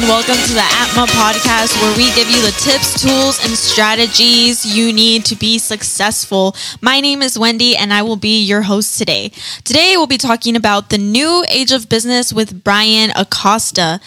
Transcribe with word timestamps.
And 0.00 0.08
welcome 0.08 0.36
to 0.36 0.54
the 0.54 0.62
Atma 0.62 1.04
podcast 1.12 1.76
where 1.82 1.94
we 1.94 2.06
give 2.14 2.30
you 2.30 2.40
the 2.40 2.56
tips, 2.58 3.02
tools, 3.02 3.38
and 3.44 3.54
strategies 3.54 4.64
you 4.64 4.94
need 4.94 5.26
to 5.26 5.36
be 5.36 5.58
successful. 5.58 6.56
My 6.80 7.00
name 7.00 7.20
is 7.20 7.38
Wendy, 7.38 7.76
and 7.76 7.92
I 7.92 8.00
will 8.00 8.16
be 8.16 8.40
your 8.42 8.62
host 8.62 8.96
today. 8.96 9.30
Today, 9.62 9.94
we'll 9.96 10.06
be 10.06 10.16
talking 10.16 10.56
about 10.56 10.88
the 10.88 10.96
new 10.96 11.44
age 11.50 11.70
of 11.70 11.90
business 11.90 12.32
with 12.32 12.64
Bryan 12.64 13.10
Acosta. 13.14 14.00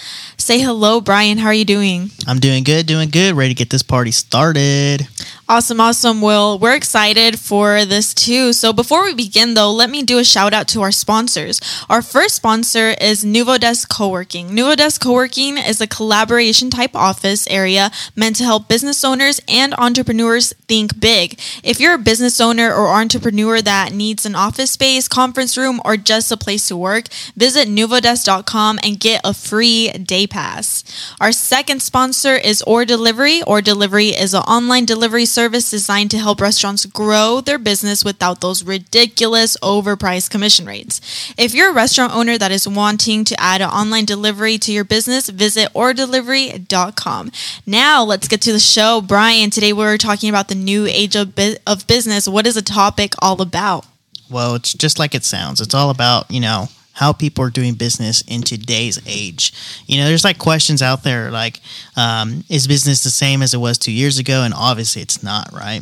Say 0.43 0.59
hello, 0.59 0.99
Bryan. 0.99 1.37
How 1.37 1.47
are 1.47 1.53
you 1.53 1.63
doing? 1.63 2.11
I'm 2.27 2.41
doing 2.41 2.65
good, 2.65 2.85
doing 2.85 3.09
good. 3.09 3.33
Ready 3.33 3.53
to 3.53 3.57
get 3.57 3.69
this 3.69 3.81
party 3.81 4.11
started. 4.11 5.07
Awesome, 5.47 5.79
awesome. 5.79 6.21
Well, 6.21 6.57
we're 6.57 6.75
excited 6.75 7.37
for 7.37 7.85
this 7.85 8.13
too. 8.13 8.53
So 8.53 8.73
before 8.73 9.03
we 9.03 9.13
begin 9.13 9.53
though, 9.53 9.71
let 9.71 9.89
me 9.89 10.01
do 10.01 10.17
a 10.17 10.23
shout 10.23 10.53
out 10.53 10.69
to 10.69 10.81
our 10.81 10.91
sponsors. 10.91 11.59
Our 11.89 12.01
first 12.01 12.35
sponsor 12.35 12.95
is 12.99 13.25
Nuvodesk 13.25 13.89
Co-working. 13.89 14.49
Nuvodesk 14.49 15.01
Co-working 15.01 15.57
is 15.57 15.81
a 15.81 15.87
collaboration 15.87 16.69
type 16.69 16.95
office 16.95 17.45
area 17.47 17.91
meant 18.15 18.37
to 18.37 18.45
help 18.45 18.69
business 18.69 19.03
owners 19.03 19.41
and 19.47 19.73
entrepreneurs 19.75 20.53
think 20.67 20.99
big. 20.99 21.39
If 21.61 21.79
you're 21.79 21.95
a 21.95 21.99
business 21.99 22.39
owner 22.39 22.73
or 22.73 22.87
entrepreneur 22.87 23.61
that 23.61 23.91
needs 23.91 24.25
an 24.25 24.35
office 24.35 24.71
space, 24.71 25.09
conference 25.09 25.57
room, 25.57 25.81
or 25.83 25.97
just 25.97 26.31
a 26.31 26.37
place 26.37 26.69
to 26.69 26.77
work, 26.77 27.09
visit 27.35 27.67
nuvodesk.com 27.67 28.79
and 28.81 28.99
get 28.99 29.21
a 29.25 29.33
free 29.33 29.91
day 29.91 30.25
pass. 30.33 30.83
Our 31.21 31.31
second 31.31 31.81
sponsor 31.81 32.35
is 32.35 32.63
Or 32.63 32.83
Delivery. 32.85 33.43
Or 33.43 33.61
Delivery 33.61 34.09
is 34.09 34.33
an 34.33 34.41
online 34.41 34.85
delivery 34.85 35.25
service 35.25 35.69
designed 35.69 36.09
to 36.11 36.17
help 36.17 36.41
restaurants 36.41 36.85
grow 36.87 37.39
their 37.39 37.59
business 37.59 38.03
without 38.03 38.41
those 38.41 38.63
ridiculous 38.63 39.55
overpriced 39.61 40.31
commission 40.31 40.65
rates. 40.65 40.99
If 41.37 41.53
you're 41.53 41.69
a 41.69 41.73
restaurant 41.73 42.15
owner 42.15 42.37
that 42.39 42.51
is 42.51 42.67
wanting 42.67 43.23
to 43.25 43.39
add 43.39 43.61
an 43.61 43.69
online 43.69 44.05
delivery 44.05 44.57
to 44.57 44.71
your 44.71 44.83
business, 44.83 45.29
visit 45.29 45.69
ordelivery.com. 45.73 47.31
Now, 47.67 48.03
let's 48.03 48.27
get 48.27 48.41
to 48.41 48.51
the 48.51 48.59
show. 48.59 49.01
Bryan, 49.01 49.51
today 49.51 49.71
we're 49.71 49.97
talking 49.97 50.29
about 50.29 50.47
the 50.47 50.55
new 50.55 50.87
age 50.87 51.15
of, 51.15 51.35
bu- 51.35 51.57
of 51.67 51.85
business. 51.85 52.27
What 52.27 52.47
is 52.47 52.55
the 52.55 52.63
topic 52.63 53.13
all 53.21 53.39
about? 53.39 53.85
Well, 54.31 54.55
it's 54.55 54.73
just 54.73 54.97
like 54.97 55.13
it 55.13 55.23
sounds. 55.23 55.61
It's 55.61 55.75
all 55.75 55.91
about, 55.91 56.31
you 56.31 56.39
know, 56.39 56.69
how 56.93 57.11
people 57.11 57.43
are 57.43 57.49
doing 57.49 57.73
business 57.73 58.21
in 58.27 58.41
today's 58.41 59.01
age. 59.07 59.51
You 59.87 59.97
know, 59.97 60.05
there's 60.05 60.23
like 60.23 60.37
questions 60.37 60.81
out 60.81 61.03
there 61.03 61.31
like, 61.31 61.59
um, 61.97 62.43
is 62.49 62.67
business 62.67 63.03
the 63.03 63.09
same 63.09 63.41
as 63.41 63.53
it 63.53 63.57
was 63.57 63.77
two 63.77 63.91
years 63.91 64.19
ago? 64.19 64.43
And 64.43 64.53
obviously 64.53 65.01
it's 65.01 65.23
not, 65.23 65.51
right? 65.51 65.81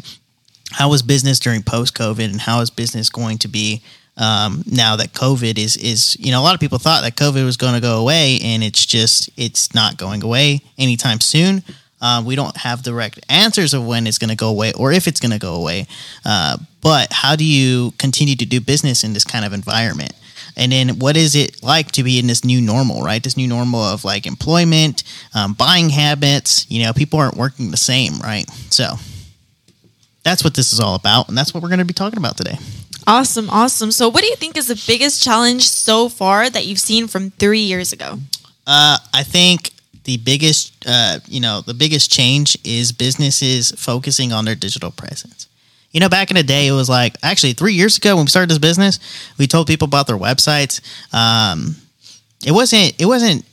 How 0.71 0.89
was 0.89 1.01
business 1.01 1.39
during 1.39 1.63
post 1.63 1.95
COVID 1.95 2.23
and 2.23 2.39
how 2.39 2.61
is 2.61 2.69
business 2.69 3.09
going 3.09 3.37
to 3.39 3.49
be 3.49 3.81
um, 4.17 4.63
now 4.65 4.95
that 4.95 5.13
COVID 5.13 5.57
is, 5.57 5.75
is, 5.77 6.15
you 6.19 6.31
know, 6.31 6.39
a 6.39 6.43
lot 6.43 6.53
of 6.53 6.61
people 6.61 6.77
thought 6.77 7.03
that 7.03 7.15
COVID 7.15 7.43
was 7.43 7.57
going 7.57 7.73
to 7.73 7.81
go 7.81 7.99
away 7.99 8.39
and 8.41 8.63
it's 8.63 8.85
just, 8.85 9.29
it's 9.35 9.73
not 9.73 9.97
going 9.97 10.23
away 10.23 10.61
anytime 10.77 11.19
soon. 11.19 11.63
Uh, 12.01 12.23
we 12.25 12.35
don't 12.35 12.57
have 12.57 12.81
direct 12.81 13.19
answers 13.29 13.73
of 13.73 13.85
when 13.85 14.07
it's 14.07 14.17
going 14.17 14.29
to 14.29 14.35
go 14.35 14.49
away 14.49 14.71
or 14.73 14.91
if 14.91 15.07
it's 15.07 15.19
going 15.19 15.31
to 15.31 15.39
go 15.39 15.55
away. 15.55 15.85
Uh, 16.25 16.57
but 16.81 17.11
how 17.11 17.35
do 17.35 17.45
you 17.45 17.91
continue 17.99 18.35
to 18.35 18.45
do 18.45 18.59
business 18.59 19.03
in 19.03 19.13
this 19.13 19.23
kind 19.23 19.45
of 19.45 19.53
environment? 19.53 20.13
And 20.55 20.71
then 20.71 20.99
what 20.99 21.17
is 21.17 21.35
it 21.35 21.63
like 21.63 21.91
to 21.93 22.03
be 22.03 22.19
in 22.19 22.27
this 22.27 22.43
new 22.43 22.61
normal, 22.61 23.01
right? 23.01 23.23
This 23.23 23.37
new 23.37 23.47
normal 23.47 23.81
of 23.81 24.03
like 24.03 24.25
employment, 24.25 25.03
um, 25.33 25.53
buying 25.53 25.89
habits. 25.89 26.65
You 26.69 26.83
know, 26.83 26.93
people 26.93 27.19
aren't 27.19 27.37
working 27.37 27.71
the 27.71 27.77
same, 27.77 28.19
right? 28.19 28.49
So 28.69 28.85
that's 30.23 30.43
what 30.43 30.55
this 30.55 30.73
is 30.73 30.79
all 30.79 30.95
about. 30.95 31.29
And 31.29 31.37
that's 31.37 31.53
what 31.53 31.63
we're 31.63 31.69
going 31.69 31.79
to 31.79 31.85
be 31.85 31.93
talking 31.93 32.17
about 32.17 32.37
today. 32.37 32.57
Awesome, 33.07 33.49
awesome. 33.49 33.91
So, 33.91 34.09
what 34.09 34.21
do 34.21 34.27
you 34.27 34.35
think 34.35 34.55
is 34.55 34.67
the 34.67 34.81
biggest 34.87 35.23
challenge 35.23 35.67
so 35.67 36.07
far 36.07 36.49
that 36.49 36.67
you've 36.67 36.79
seen 36.79 37.07
from 37.07 37.31
three 37.31 37.61
years 37.61 37.91
ago? 37.91 38.19
Uh, 38.67 38.97
I 39.13 39.23
think 39.23 39.71
the 40.03 40.17
biggest, 40.17 40.73
uh, 40.87 41.19
you 41.27 41.39
know, 41.39 41.61
the 41.61 41.73
biggest 41.73 42.11
change 42.11 42.57
is 42.63 42.91
businesses 42.91 43.71
focusing 43.71 44.31
on 44.31 44.45
their 44.45 44.55
digital 44.55 44.91
presence. 44.91 45.47
You 45.91 45.99
know, 45.99 46.09
back 46.09 46.31
in 46.31 46.35
the 46.37 46.43
day, 46.43 46.67
it 46.67 46.71
was 46.71 46.87
like 46.89 47.17
actually 47.21 47.53
three 47.53 47.73
years 47.73 47.97
ago 47.97 48.15
when 48.15 48.25
we 48.25 48.29
started 48.29 48.49
this 48.49 48.59
business, 48.59 48.99
we 49.37 49.45
told 49.47 49.67
people 49.67 49.85
about 49.87 50.07
their 50.07 50.17
websites. 50.17 50.79
Um, 51.13 51.75
it 52.45 52.51
wasn't. 52.51 52.99
It 52.99 53.05
wasn't. 53.05 53.45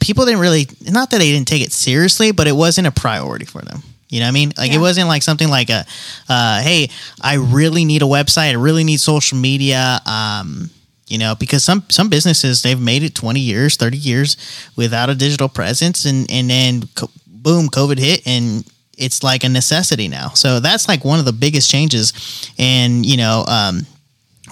People 0.00 0.26
didn't 0.26 0.40
really. 0.40 0.66
Not 0.82 1.10
that 1.10 1.18
they 1.18 1.32
didn't 1.32 1.48
take 1.48 1.62
it 1.62 1.72
seriously, 1.72 2.32
but 2.32 2.46
it 2.46 2.52
wasn't 2.56 2.86
a 2.86 2.90
priority 2.92 3.46
for 3.46 3.62
them. 3.62 3.82
You 4.10 4.20
know 4.20 4.26
what 4.26 4.30
I 4.30 4.32
mean? 4.32 4.52
Like 4.56 4.70
Yeah. 4.70 4.76
it 4.76 4.80
wasn't 4.80 5.08
like 5.08 5.22
something 5.22 5.48
like 5.48 5.70
a, 5.70 5.84
uh, 6.28 6.60
hey, 6.60 6.90
I 7.20 7.34
really 7.34 7.84
need 7.84 8.02
a 8.02 8.06
website. 8.06 8.50
I 8.50 8.52
really 8.52 8.84
need 8.84 9.00
social 9.00 9.38
media. 9.38 10.00
Um, 10.06 10.70
you 11.08 11.18
know, 11.18 11.34
because 11.34 11.64
some 11.64 11.84
some 11.88 12.08
businesses 12.08 12.62
they've 12.62 12.80
made 12.80 13.02
it 13.02 13.14
twenty 13.14 13.40
years, 13.40 13.76
thirty 13.76 13.96
years 13.98 14.36
without 14.76 15.10
a 15.10 15.14
digital 15.14 15.48
presence, 15.48 16.04
and 16.04 16.30
and 16.30 16.48
then 16.50 16.88
co- 16.94 17.10
boom, 17.26 17.68
COVID 17.68 17.98
hit, 17.98 18.22
and 18.26 18.64
it's 18.98 19.22
like 19.22 19.44
a 19.44 19.48
necessity 19.48 20.08
now. 20.08 20.28
So 20.30 20.60
that's 20.60 20.88
like 20.88 21.04
one 21.04 21.18
of 21.18 21.24
the 21.24 21.32
biggest 21.32 21.70
changes, 21.70 22.12
and 22.58 23.04
you 23.04 23.16
know. 23.16 23.44
Um, 23.46 23.86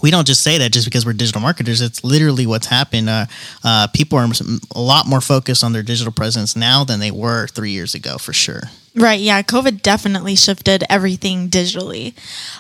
we 0.03 0.11
don't 0.11 0.27
just 0.27 0.43
say 0.43 0.59
that 0.59 0.73
just 0.73 0.85
because 0.85 1.07
we're 1.07 1.13
digital 1.13 1.41
marketers. 1.41 1.81
It's 1.81 2.03
literally 2.03 2.45
what's 2.45 2.67
happened. 2.67 3.09
Uh, 3.09 3.27
uh, 3.63 3.87
people 3.95 4.19
are 4.19 4.27
a 4.75 4.81
lot 4.81 5.07
more 5.07 5.21
focused 5.21 5.63
on 5.63 5.73
their 5.73 5.85
digital 5.85 6.13
presence 6.13 6.57
now 6.57 6.83
than 6.83 6.99
they 6.99 7.13
were 7.13 7.47
three 7.47 7.71
years 7.71 7.95
ago, 7.95 8.19
for 8.19 8.33
sure. 8.33 8.63
Right, 8.95 9.21
yeah, 9.21 9.41
COVID 9.41 9.81
definitely 9.81 10.35
shifted 10.35 10.85
everything 10.91 11.49
digitally. 11.49 12.15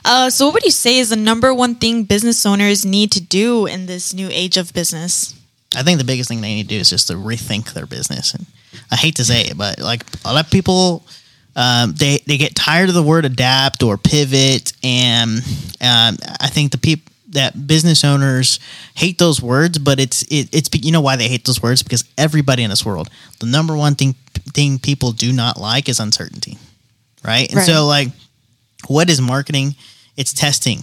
Uh, 0.04 0.30
so, 0.30 0.46
what 0.46 0.54
would 0.54 0.64
you 0.64 0.70
say 0.70 0.98
is 0.98 1.10
the 1.10 1.16
number 1.16 1.52
one 1.52 1.74
thing 1.74 2.04
business 2.04 2.46
owners 2.46 2.86
need 2.86 3.12
to 3.12 3.20
do 3.20 3.66
in 3.66 3.84
this 3.86 4.14
new 4.14 4.28
age 4.30 4.56
of 4.56 4.72
business? 4.72 5.34
I 5.76 5.82
think 5.82 5.98
the 5.98 6.04
biggest 6.04 6.28
thing 6.28 6.40
they 6.40 6.54
need 6.54 6.68
to 6.68 6.74
do 6.74 6.80
is 6.80 6.90
just 6.90 7.08
to 7.08 7.14
rethink 7.14 7.74
their 7.74 7.86
business. 7.86 8.34
And 8.34 8.46
I 8.90 8.96
hate 8.96 9.16
to 9.16 9.24
say 9.24 9.42
it, 9.42 9.58
but 9.58 9.78
like 9.78 10.04
a 10.24 10.32
lot 10.32 10.44
of 10.44 10.50
people, 10.50 11.04
um, 11.56 11.92
they 11.92 12.18
they 12.26 12.38
get 12.38 12.54
tired 12.54 12.88
of 12.88 12.94
the 12.94 13.02
word 13.02 13.24
adapt 13.24 13.82
or 13.82 13.96
pivot, 13.96 14.72
and 14.82 15.38
um, 15.80 16.16
I 16.40 16.48
think 16.48 16.72
the 16.72 16.78
people 16.78 17.10
that 17.30 17.66
business 17.66 18.04
owners 18.04 18.58
hate 18.94 19.18
those 19.18 19.40
words. 19.42 19.78
But 19.78 20.00
it's 20.00 20.22
it, 20.24 20.48
it's 20.52 20.70
you 20.82 20.92
know 20.92 21.00
why 21.00 21.16
they 21.16 21.28
hate 21.28 21.44
those 21.44 21.62
words 21.62 21.82
because 21.82 22.04
everybody 22.16 22.62
in 22.62 22.70
this 22.70 22.84
world, 22.86 23.10
the 23.40 23.46
number 23.46 23.76
one 23.76 23.94
thing 23.94 24.14
thing 24.54 24.78
people 24.78 25.12
do 25.12 25.32
not 25.32 25.58
like 25.58 25.88
is 25.88 26.00
uncertainty, 26.00 26.58
right? 27.24 27.48
And 27.48 27.58
Right. 27.58 27.66
so 27.66 27.86
like, 27.86 28.08
what 28.88 29.10
is 29.10 29.20
marketing? 29.20 29.74
It's 30.16 30.32
testing. 30.32 30.82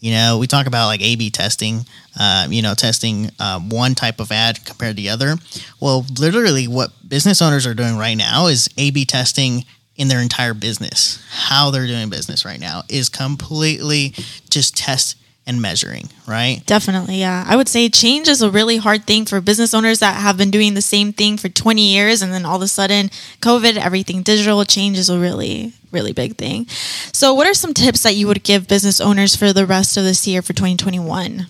You 0.00 0.12
know, 0.12 0.38
we 0.38 0.46
talk 0.46 0.66
about 0.66 0.86
like 0.86 1.00
A/B 1.00 1.30
testing. 1.30 1.84
Uh, 2.20 2.46
you 2.50 2.62
know, 2.62 2.74
testing 2.74 3.30
um, 3.38 3.68
one 3.68 3.94
type 3.94 4.18
of 4.18 4.32
ad 4.32 4.64
compared 4.64 4.96
to 4.96 5.02
the 5.02 5.08
other. 5.10 5.36
Well, 5.80 6.04
literally, 6.18 6.66
what 6.66 6.90
business 7.08 7.40
owners 7.40 7.64
are 7.66 7.74
doing 7.74 7.96
right 7.96 8.14
now 8.16 8.46
is 8.48 8.68
A/B 8.76 9.04
testing 9.04 9.64
in 9.98 10.08
their 10.08 10.20
entire 10.20 10.54
business. 10.54 11.22
How 11.30 11.70
they're 11.70 11.86
doing 11.86 12.08
business 12.08 12.44
right 12.44 12.60
now 12.60 12.84
is 12.88 13.08
completely 13.08 14.14
just 14.48 14.76
test 14.76 15.16
and 15.46 15.60
measuring. 15.60 16.08
Right? 16.26 16.62
Definitely, 16.66 17.16
yeah. 17.16 17.44
I 17.46 17.56
would 17.56 17.68
say 17.68 17.88
change 17.88 18.28
is 18.28 18.40
a 18.40 18.50
really 18.50 18.76
hard 18.76 19.04
thing 19.06 19.26
for 19.26 19.40
business 19.40 19.74
owners 19.74 19.98
that 19.98 20.20
have 20.20 20.36
been 20.36 20.50
doing 20.50 20.74
the 20.74 20.82
same 20.82 21.12
thing 21.12 21.36
for 21.36 21.48
20 21.48 21.82
years 21.82 22.22
and 22.22 22.32
then 22.32 22.46
all 22.46 22.56
of 22.56 22.62
a 22.62 22.68
sudden, 22.68 23.08
COVID, 23.40 23.76
everything 23.76 24.22
digital, 24.22 24.64
change 24.64 24.96
is 24.96 25.10
a 25.10 25.18
really, 25.18 25.72
really 25.90 26.12
big 26.12 26.36
thing. 26.36 26.66
So, 27.12 27.34
what 27.34 27.46
are 27.46 27.54
some 27.54 27.74
tips 27.74 28.04
that 28.04 28.14
you 28.14 28.28
would 28.28 28.44
give 28.44 28.68
business 28.68 29.00
owners 29.00 29.34
for 29.34 29.52
the 29.52 29.66
rest 29.66 29.96
of 29.96 30.04
this 30.04 30.26
year 30.26 30.42
for 30.42 30.52
2021? 30.52 31.46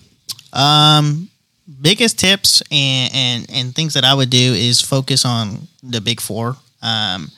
Um, 0.53 1.29
biggest 1.81 2.17
tips 2.17 2.63
and, 2.71 3.11
and 3.13 3.51
and 3.51 3.75
things 3.75 3.93
that 3.93 4.03
I 4.03 4.13
would 4.13 4.31
do 4.31 4.53
is 4.53 4.81
focus 4.81 5.23
on 5.25 5.67
the 5.83 6.01
big 6.01 6.19
four, 6.19 6.55
um, 6.81 7.29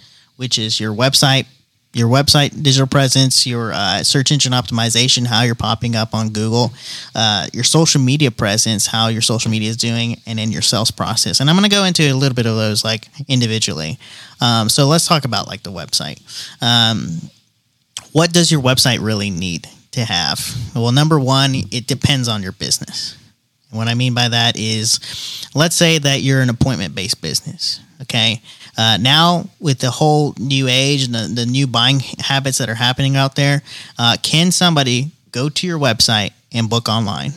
which 0.42 0.58
is 0.58 0.80
your 0.80 0.92
website, 0.92 1.46
your 1.94 2.10
website 2.10 2.64
digital 2.64 2.88
presence, 2.88 3.46
your 3.46 3.72
uh, 3.74 4.02
search 4.02 4.32
engine 4.32 4.54
optimization, 4.54 5.28
how 5.28 5.44
you're 5.44 5.54
popping 5.54 5.96
up 5.96 6.16
on 6.16 6.30
Google, 6.30 6.74
uh, 7.14 7.46
your 7.54 7.64
social 7.64 8.02
media 8.02 8.32
presence, 8.32 8.88
how 8.88 9.08
your 9.08 9.22
social 9.22 9.52
media 9.52 9.70
is 9.70 9.78
doing, 9.78 10.20
and 10.26 10.40
then 10.40 10.52
your 10.52 10.64
sales 10.64 10.90
process. 10.90 11.40
And 11.40 11.48
I'm 11.48 11.56
going 11.56 11.70
to 11.70 11.76
go 11.76 11.84
into 11.84 12.12
a 12.12 12.16
little 12.16 12.34
bit 12.34 12.48
of 12.48 12.56
those 12.56 12.84
like 12.84 13.08
individually. 13.28 14.00
Um, 14.42 14.68
so 14.68 14.88
let's 14.88 15.08
talk 15.08 15.26
about 15.26 15.48
like 15.48 15.62
the 15.62 15.72
website. 15.72 16.20
Um, 16.60 17.30
what 18.14 18.34
does 18.34 18.52
your 18.52 18.62
website 18.62 18.98
really 19.00 19.30
need 19.30 19.68
to 19.92 20.04
have? 20.04 20.40
Well, 20.74 20.92
number 20.92 21.20
one, 21.20 21.54
it 21.72 21.86
depends 21.86 22.28
on 22.28 22.42
your 22.42 22.54
business. 22.54 23.16
What 23.70 23.88
I 23.88 23.94
mean 23.94 24.16
by 24.16 24.28
that 24.28 24.58
is, 24.58 25.48
let's 25.54 25.76
say 25.76 26.00
that 26.00 26.22
you're 26.22 26.42
an 26.42 26.50
appointment 26.50 26.96
based 26.96 27.22
business. 27.22 27.80
Okay. 28.02 28.42
Uh, 28.78 28.98
now, 29.00 29.50
with 29.60 29.80
the 29.80 29.92
whole 29.92 30.34
new 30.40 30.68
age 30.68 31.06
and 31.06 31.14
the, 31.14 31.32
the 31.34 31.46
new 31.46 31.68
buying 31.68 32.00
habits 32.20 32.58
that 32.58 32.70
are 32.70 32.76
happening 32.76 33.16
out 33.16 33.36
there, 33.36 33.62
uh, 34.00 34.18
can 34.22 34.52
somebody 34.52 35.12
go 35.32 35.50
to 35.50 35.68
your 35.68 35.80
website 35.80 36.32
and 36.52 36.70
book 36.70 36.88
online? 36.88 37.32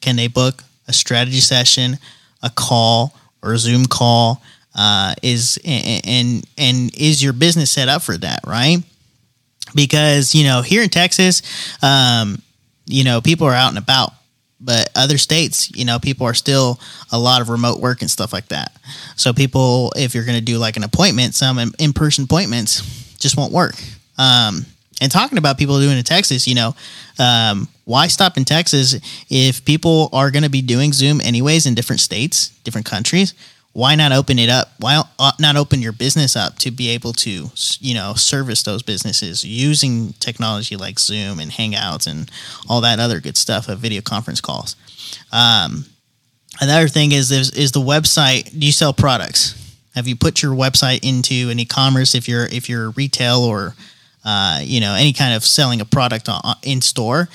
Can 0.00 0.16
they 0.16 0.28
book 0.28 0.62
a 0.86 0.92
strategy 0.92 1.40
session, 1.40 1.98
a 2.42 2.50
call, 2.50 3.16
or 3.42 3.54
a 3.54 3.58
Zoom 3.58 3.86
call? 3.86 4.42
Uh, 4.74 5.14
is 5.22 5.58
and, 5.64 6.06
and 6.06 6.46
and 6.56 6.94
is 6.96 7.22
your 7.22 7.32
business 7.32 7.70
set 7.70 7.88
up 7.88 8.02
for 8.02 8.16
that? 8.16 8.40
Right? 8.46 8.82
because 9.74 10.34
you 10.34 10.44
know 10.44 10.62
here 10.62 10.82
in 10.82 10.88
Texas, 10.88 11.42
um, 11.82 12.40
you 12.86 13.04
know 13.04 13.20
people 13.20 13.46
are 13.46 13.54
out 13.54 13.68
and 13.68 13.78
about, 13.78 14.12
but 14.60 14.90
other 14.96 15.18
states, 15.18 15.70
you 15.76 15.84
know, 15.84 15.98
people 15.98 16.26
are 16.26 16.34
still 16.34 16.80
a 17.12 17.18
lot 17.18 17.40
of 17.40 17.48
remote 17.48 17.80
work 17.80 18.00
and 18.00 18.10
stuff 18.10 18.32
like 18.32 18.48
that. 18.48 18.72
So 19.16 19.32
people, 19.32 19.92
if 19.96 20.14
you're 20.14 20.24
going 20.24 20.38
to 20.38 20.44
do 20.44 20.58
like 20.58 20.76
an 20.76 20.84
appointment, 20.84 21.34
some 21.34 21.58
in 21.78 21.92
person 21.92 22.24
appointments 22.24 22.80
just 23.18 23.36
won't 23.36 23.52
work. 23.52 23.74
Um, 24.16 24.66
and 25.00 25.12
talking 25.12 25.38
about 25.38 25.58
people 25.58 25.78
doing 25.78 25.96
in 25.96 26.04
Texas, 26.04 26.48
you 26.48 26.56
know, 26.56 26.74
um, 27.18 27.68
why 27.84 28.08
stop 28.08 28.36
in 28.36 28.44
Texas 28.44 28.96
if 29.30 29.64
people 29.64 30.08
are 30.12 30.30
going 30.30 30.42
to 30.42 30.50
be 30.50 30.60
doing 30.62 30.92
Zoom 30.92 31.20
anyways 31.20 31.66
in 31.66 31.74
different 31.74 32.00
states, 32.00 32.48
different 32.64 32.86
countries? 32.86 33.34
Why 33.78 33.94
not 33.94 34.10
open 34.10 34.40
it 34.40 34.48
up? 34.48 34.72
Why 34.80 35.04
not 35.38 35.54
open 35.54 35.80
your 35.80 35.92
business 35.92 36.34
up 36.34 36.58
to 36.58 36.72
be 36.72 36.88
able 36.88 37.12
to, 37.12 37.46
you 37.78 37.94
know, 37.94 38.14
service 38.14 38.64
those 38.64 38.82
businesses 38.82 39.44
using 39.44 40.14
technology 40.14 40.74
like 40.74 40.98
Zoom 40.98 41.38
and 41.38 41.48
Hangouts 41.48 42.08
and 42.08 42.28
all 42.68 42.80
that 42.80 42.98
other 42.98 43.20
good 43.20 43.36
stuff 43.36 43.68
of 43.68 43.78
video 43.78 44.00
conference 44.00 44.40
calls? 44.40 44.74
Um, 45.30 45.84
another 46.60 46.88
thing 46.88 47.12
is, 47.12 47.30
is 47.30 47.52
is 47.52 47.70
the 47.70 47.80
website. 47.80 48.50
Do 48.50 48.66
you 48.66 48.72
sell 48.72 48.92
products? 48.92 49.54
Have 49.94 50.08
you 50.08 50.16
put 50.16 50.42
your 50.42 50.56
website 50.56 51.08
into 51.08 51.48
an 51.48 51.60
e-commerce 51.60 52.16
if 52.16 52.26
you're 52.26 52.46
if 52.46 52.68
you're 52.68 52.90
retail 52.90 53.44
or 53.44 53.76
uh, 54.24 54.58
you 54.60 54.80
know 54.80 54.94
any 54.94 55.12
kind 55.12 55.36
of 55.36 55.44
selling 55.44 55.80
a 55.80 55.84
product 55.84 56.28
on, 56.28 56.40
in 56.64 56.80
store? 56.80 57.28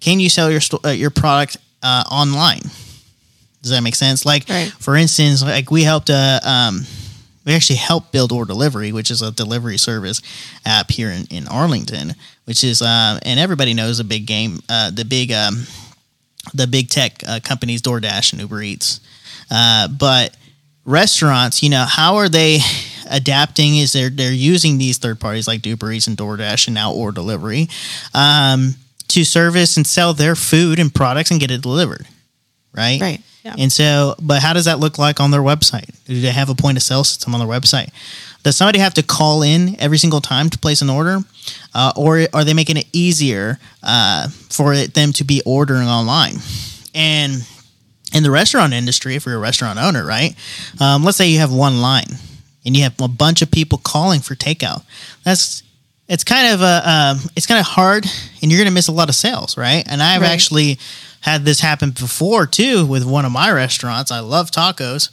Can 0.00 0.20
you 0.20 0.30
sell 0.30 0.50
your 0.50 0.62
sto- 0.62 0.80
uh, 0.86 0.88
your 0.88 1.10
product 1.10 1.58
uh, 1.82 2.04
online? 2.10 2.62
Does 3.62 3.70
that 3.70 3.82
make 3.82 3.94
sense? 3.94 4.24
Like 4.26 4.48
Right. 4.48 4.72
for 4.78 4.96
instance, 4.96 5.42
like 5.42 5.70
we 5.70 5.82
helped 5.84 6.10
uh, 6.10 6.40
um, 6.44 6.84
we 7.44 7.54
actually 7.54 7.76
helped 7.76 8.12
build 8.12 8.32
Or 8.32 8.44
Delivery, 8.44 8.92
which 8.92 9.10
is 9.10 9.22
a 9.22 9.30
delivery 9.32 9.76
service 9.78 10.20
app 10.66 10.90
here 10.90 11.10
in, 11.10 11.26
in 11.30 11.48
Arlington, 11.48 12.14
which 12.44 12.64
is 12.64 12.82
uh, 12.82 13.18
and 13.22 13.38
everybody 13.40 13.74
knows 13.74 13.98
the 13.98 14.04
big 14.04 14.26
game, 14.26 14.58
uh, 14.68 14.90
the 14.90 15.04
big 15.04 15.32
um, 15.32 15.64
the 16.54 16.66
big 16.66 16.88
tech 16.88 17.22
uh, 17.26 17.40
companies, 17.42 17.82
DoorDash 17.82 18.32
and 18.32 18.40
Uber 18.42 18.62
Eats. 18.62 19.00
Uh, 19.50 19.86
but 19.88 20.36
restaurants, 20.84 21.62
you 21.62 21.70
know, 21.70 21.84
how 21.88 22.16
are 22.16 22.28
they 22.28 22.58
adapting? 23.10 23.76
Is 23.76 23.92
they're 23.92 24.10
they're 24.10 24.32
using 24.32 24.78
these 24.78 24.98
third 24.98 25.20
parties 25.20 25.46
like 25.46 25.64
Uber 25.64 25.92
Eats 25.92 26.06
and 26.08 26.16
DoorDash 26.16 26.66
and 26.66 26.74
now 26.74 26.92
Or 26.92 27.12
Delivery 27.12 27.68
um, 28.14 28.74
to 29.08 29.24
service 29.24 29.76
and 29.76 29.86
sell 29.86 30.14
their 30.14 30.34
food 30.34 30.78
and 30.78 30.92
products 30.94 31.30
and 31.30 31.38
get 31.40 31.50
it 31.50 31.60
delivered, 31.62 32.06
right? 32.72 33.00
Right. 33.00 33.20
Yeah. 33.44 33.54
And 33.58 33.72
so, 33.72 34.14
but 34.20 34.40
how 34.40 34.52
does 34.52 34.66
that 34.66 34.78
look 34.78 34.98
like 34.98 35.18
on 35.18 35.30
their 35.30 35.40
website? 35.40 35.90
Do 36.04 36.20
they 36.20 36.30
have 36.30 36.48
a 36.48 36.54
point 36.54 36.76
of 36.76 36.82
sale 36.82 37.04
system 37.04 37.34
on 37.34 37.40
their 37.40 37.48
website? 37.48 37.90
Does 38.44 38.56
somebody 38.56 38.78
have 38.78 38.94
to 38.94 39.02
call 39.02 39.42
in 39.42 39.80
every 39.80 39.98
single 39.98 40.20
time 40.20 40.50
to 40.50 40.58
place 40.58 40.82
an 40.82 40.90
order, 40.90 41.18
uh, 41.74 41.92
or 41.96 42.26
are 42.32 42.44
they 42.44 42.54
making 42.54 42.76
it 42.76 42.86
easier 42.92 43.58
uh, 43.82 44.28
for 44.28 44.72
it, 44.74 44.94
them 44.94 45.12
to 45.14 45.24
be 45.24 45.42
ordering 45.44 45.88
online? 45.88 46.36
And 46.94 47.46
in 48.12 48.22
the 48.22 48.30
restaurant 48.30 48.72
industry, 48.72 49.14
if 49.14 49.26
you're 49.26 49.36
a 49.36 49.40
restaurant 49.40 49.78
owner, 49.78 50.04
right? 50.04 50.34
Um, 50.80 51.04
let's 51.04 51.16
say 51.16 51.28
you 51.28 51.38
have 51.38 51.52
one 51.52 51.80
line 51.80 52.18
and 52.64 52.76
you 52.76 52.82
have 52.82 53.00
a 53.00 53.08
bunch 53.08 53.42
of 53.42 53.50
people 53.50 53.78
calling 53.78 54.20
for 54.20 54.34
takeout. 54.34 54.84
That's 55.24 55.62
it's 56.12 56.24
kind 56.24 56.52
of 56.52 56.60
a 56.60 56.82
um, 56.90 57.18
it's 57.34 57.46
kind 57.46 57.58
of 57.58 57.64
hard, 57.66 58.04
and 58.42 58.50
you're 58.50 58.58
going 58.58 58.68
to 58.68 58.74
miss 58.74 58.88
a 58.88 58.92
lot 58.92 59.08
of 59.08 59.14
sales, 59.14 59.56
right? 59.56 59.82
And 59.88 60.02
I've 60.02 60.20
Right. 60.20 60.30
actually 60.30 60.78
had 61.20 61.44
this 61.46 61.60
happen 61.60 61.90
before 61.90 62.46
too 62.46 62.84
with 62.84 63.02
one 63.04 63.24
of 63.24 63.32
my 63.32 63.50
restaurants. 63.50 64.10
I 64.10 64.20
love 64.20 64.50
tacos, 64.50 65.08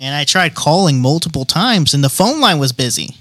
and 0.00 0.14
I 0.16 0.24
tried 0.24 0.56
calling 0.56 1.00
multiple 1.00 1.44
times, 1.44 1.94
and 1.94 2.02
the 2.02 2.08
phone 2.08 2.40
line 2.40 2.58
was 2.58 2.72
busy. 2.72 3.16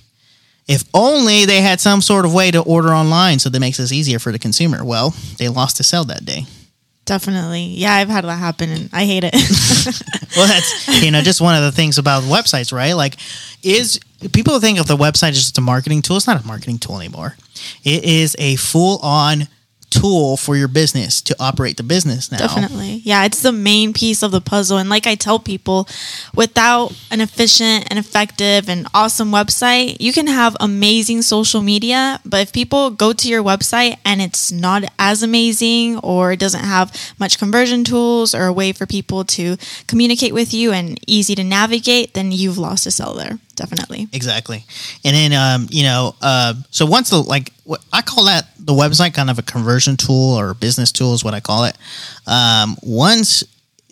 If 0.68 0.84
only 0.96 1.46
they 1.46 1.62
had 1.62 1.80
some 1.80 2.02
sort 2.02 2.26
of 2.26 2.34
way 2.34 2.50
to 2.52 2.62
order 2.62 2.90
online 2.90 3.38
so 3.40 3.50
that 3.50 3.60
makes 3.60 3.78
this 3.78 3.92
easier 3.92 4.18
for 4.20 4.32
the 4.32 4.40
consumer. 4.40 4.84
Well, 4.84 5.14
they 5.38 5.48
lost 5.48 5.80
a 5.80 5.84
sale 5.84 6.06
that 6.06 6.26
day. 6.26 6.46
Definitely. 7.12 7.64
Yeah, 7.64 7.94
I've 7.94 8.08
had 8.08 8.24
that 8.24 8.38
happen 8.38 8.70
and 8.70 8.90
I 8.94 9.04
hate 9.04 9.26
it. 9.26 9.34
well 10.38 10.48
that's 10.48 11.04
you 11.04 11.12
know 11.12 11.20
just 11.20 11.42
one 11.42 11.56
of 11.56 11.62
the 11.62 11.72
things 11.74 11.98
about 11.98 12.24
websites 12.24 12.72
right 12.72 12.94
like 12.94 13.18
is 13.64 14.00
people 14.32 14.58
think 14.62 14.80
of 14.80 14.88
the 14.88 14.96
website 14.96 15.32
as 15.32 15.36
just 15.36 15.58
a 15.58 15.62
marketing 15.62 16.02
tool 16.02 16.16
it's 16.16 16.26
not 16.26 16.42
a 16.42 16.48
marketing 16.48 16.78
tool 16.78 16.96
anymore 16.96 17.36
it 17.84 18.06
is 18.06 18.34
a 18.40 18.56
full-on 18.56 19.50
tool 19.92 20.38
for 20.38 20.56
your 20.56 20.70
business 20.70 21.22
to 21.22 21.36
operate 21.40 21.78
the 21.78 21.84
business 21.84 22.32
now 22.32 22.40
Definitely. 22.40 23.02
Yeah, 23.04 23.26
it's 23.26 23.42
the 23.42 23.52
main 23.52 23.94
piece 23.94 24.24
of 24.24 24.32
the 24.32 24.42
puzzle. 24.42 24.78
And 24.78 24.90
like 24.90 25.06
I 25.06 25.16
tell 25.16 25.38
people, 25.38 25.88
without 26.34 26.94
an 27.12 27.22
efficient 27.22 27.88
and 27.90 28.00
effective 28.00 28.70
and 28.70 28.88
awesome 28.94 29.32
website, 29.32 29.98
you 30.00 30.14
can 30.14 30.28
have 30.28 30.56
amazing 30.60 31.22
social 31.22 31.62
media. 31.62 32.20
But 32.26 32.42
if 32.42 32.54
people 32.54 32.90
go 32.90 33.14
to 33.14 33.28
your 33.28 33.44
website 33.44 33.98
and 34.06 34.22
it's 34.22 34.52
not 34.52 34.84
as 34.98 35.22
amazing 35.22 36.00
or 36.00 36.32
it 36.32 36.40
doesn't 36.40 36.64
have 36.64 36.96
much 37.20 37.38
conversion 37.38 37.84
tools 37.84 38.34
or 38.34 38.46
a 38.46 38.54
way 38.54 38.72
for 38.72 38.86
people 38.86 39.24
to 39.26 39.58
communicate 39.88 40.34
with 40.34 40.54
you 40.54 40.72
and 40.72 41.00
easy 41.06 41.36
to 41.36 41.44
navigate, 41.44 42.14
then 42.14 42.32
you've 42.32 42.58
lost 42.58 42.88
a 42.88 42.92
sell 42.92 43.14
there. 43.14 43.40
Definitely. 43.56 44.08
exactly 44.14 44.64
and 45.06 45.16
then 45.16 45.34
um, 45.34 45.68
you 45.70 45.84
know 45.84 46.16
uh, 46.22 46.54
so 46.72 46.86
once 46.86 47.10
the 47.12 47.18
like 47.18 47.52
what 47.64 47.82
i 47.94 48.02
call 48.02 48.26
that 48.26 48.48
the 48.58 48.74
website 48.74 49.14
kind 49.14 49.30
of 49.30 49.38
a 49.40 49.44
conversion 49.44 49.98
tool 49.98 50.34
or 50.40 50.54
business 50.54 50.92
tool 50.92 51.14
is 51.14 51.24
what 51.24 51.34
i 51.34 51.40
call 51.40 51.66
it 51.66 51.78
um, 52.28 52.76
once 52.82 53.44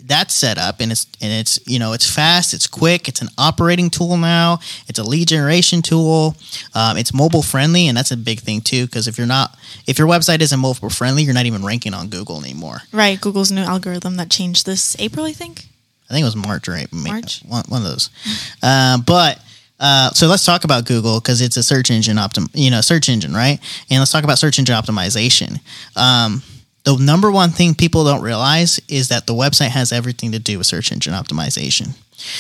that's 0.05 0.33
set 0.33 0.57
up 0.57 0.79
and 0.79 0.91
it's 0.91 1.05
and 1.21 1.31
it's 1.31 1.59
you 1.67 1.77
know 1.77 1.93
it's 1.93 2.09
fast 2.09 2.53
it's 2.55 2.65
quick 2.65 3.07
it's 3.07 3.21
an 3.21 3.27
operating 3.37 3.91
tool 3.91 4.17
now 4.17 4.57
it's 4.87 4.97
a 4.97 5.03
lead 5.03 5.27
generation 5.27 5.83
tool 5.83 6.35
um, 6.73 6.97
it's 6.97 7.13
mobile 7.13 7.43
friendly 7.43 7.87
and 7.87 7.95
that's 7.95 8.09
a 8.11 8.17
big 8.17 8.39
thing 8.39 8.59
too 8.61 8.85
because 8.87 9.07
if 9.07 9.17
you're 9.19 9.27
not 9.27 9.55
if 9.85 9.99
your 9.99 10.07
website 10.07 10.41
isn't 10.41 10.59
mobile 10.59 10.89
friendly 10.89 11.21
you're 11.21 11.33
not 11.33 11.45
even 11.45 11.63
ranking 11.63 11.93
on 11.93 12.07
google 12.07 12.43
anymore 12.43 12.77
Right. 12.91 13.21
Google's 13.21 13.51
new 13.51 13.61
algorithm 13.61 14.15
that 14.15 14.31
changed 14.31 14.65
this 14.65 14.95
April, 14.99 15.25
I 15.25 15.33
think. 15.33 15.65
I 16.09 16.13
think 16.13 16.23
it 16.23 16.25
was 16.25 16.35
March 16.35 16.67
or 16.67 16.73
April, 16.75 17.01
March? 17.01 17.41
one, 17.47 17.63
one 17.67 17.81
of 17.83 17.87
those. 17.87 18.09
Uh, 18.63 18.97
but 18.97 19.39
uh, 19.79 20.09
so 20.11 20.27
let's 20.27 20.45
talk 20.45 20.63
about 20.63 20.85
Google 20.85 21.19
because 21.19 21.41
it's 21.41 21.57
a 21.57 21.63
search 21.63 21.89
engine 21.91 22.17
optim, 22.17 22.49
you 22.53 22.69
know, 22.69 22.81
search 22.81 23.09
engine, 23.09 23.33
right? 23.33 23.59
And 23.89 23.99
let's 23.99 24.11
talk 24.11 24.23
about 24.23 24.39
search 24.39 24.59
engine 24.59 24.75
optimization. 24.75 25.59
Um, 25.95 26.43
the 26.83 26.97
number 26.97 27.31
one 27.31 27.51
thing 27.51 27.75
people 27.75 28.03
don't 28.03 28.21
realize 28.21 28.79
is 28.87 29.09
that 29.09 29.27
the 29.27 29.33
website 29.33 29.69
has 29.69 29.91
everything 29.91 30.31
to 30.31 30.39
do 30.39 30.57
with 30.57 30.67
search 30.67 30.91
engine 30.91 31.13
optimization. 31.13 31.95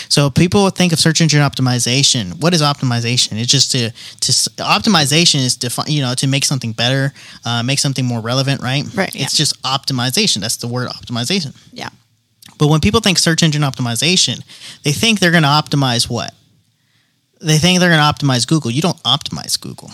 So 0.09 0.29
people 0.29 0.69
think 0.69 0.91
of 0.91 0.99
search 0.99 1.21
engine 1.21 1.39
optimization. 1.41 2.41
What 2.41 2.53
is 2.53 2.61
optimization? 2.61 3.39
It's 3.39 3.51
just 3.51 3.71
to 3.71 3.89
to 3.91 4.31
optimization 4.63 5.35
is 5.35 5.55
defi- 5.55 5.91
you 5.91 6.01
know 6.01 6.13
to 6.15 6.27
make 6.27 6.43
something 6.43 6.73
better, 6.73 7.13
uh, 7.45 7.63
make 7.63 7.79
something 7.79 8.05
more 8.05 8.19
relevant, 8.19 8.61
right? 8.61 8.83
Right, 8.93 9.13
yeah. 9.15 9.23
It's 9.23 9.37
just 9.37 9.61
optimization. 9.63 10.41
That's 10.41 10.57
the 10.57 10.67
word 10.67 10.89
optimization. 10.89 11.55
Yeah. 11.71 11.89
But 12.57 12.67
when 12.67 12.81
people 12.81 12.99
think 12.99 13.17
search 13.17 13.41
engine 13.41 13.61
optimization, 13.61 14.43
they 14.83 14.91
think 14.91 15.19
they're 15.19 15.31
going 15.31 15.43
to 15.43 15.49
optimize 15.49 16.09
what? 16.09 16.33
They 17.39 17.57
think 17.57 17.79
they're 17.79 17.89
going 17.89 18.01
to 18.01 18.25
optimize 18.25 18.47
Google. 18.47 18.71
You 18.71 18.81
don't 18.81 19.01
optimize 19.03 19.59
Google. 19.59 19.91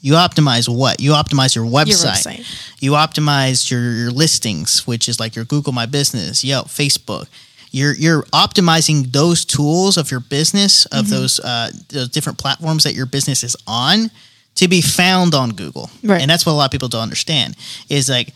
You 0.00 0.12
optimize 0.12 0.68
what? 0.68 1.00
You 1.00 1.12
optimize 1.12 1.56
your 1.56 1.64
website. 1.64 2.24
website. 2.24 2.80
You 2.80 2.92
optimize 2.92 3.70
your, 3.70 3.80
your 3.80 4.10
listings, 4.10 4.86
which 4.86 5.08
is 5.08 5.18
like 5.18 5.34
your 5.34 5.44
Google 5.44 5.72
My 5.72 5.86
Business, 5.86 6.44
Yelp, 6.44 6.68
Facebook. 6.68 7.26
You're 7.72 7.94
you're 7.94 8.22
optimizing 8.24 9.12
those 9.12 9.44
tools 9.44 9.96
of 9.96 10.10
your 10.10 10.20
business, 10.20 10.86
of 10.86 11.10
those 11.10 11.40
uh, 11.40 11.70
those 11.88 12.08
different 12.08 12.38
platforms 12.38 12.84
that 12.84 12.94
your 12.94 13.06
business 13.06 13.42
is 13.42 13.56
on, 13.66 14.10
to 14.54 14.68
be 14.68 14.80
found 14.80 15.34
on 15.34 15.50
Google. 15.50 15.90
Right. 16.02 16.22
And 16.22 16.30
that's 16.30 16.46
what 16.46 16.52
a 16.52 16.54
lot 16.54 16.66
of 16.66 16.70
people 16.70 16.88
don't 16.88 17.02
understand. 17.02 17.56
Is 17.88 18.08
like 18.08 18.32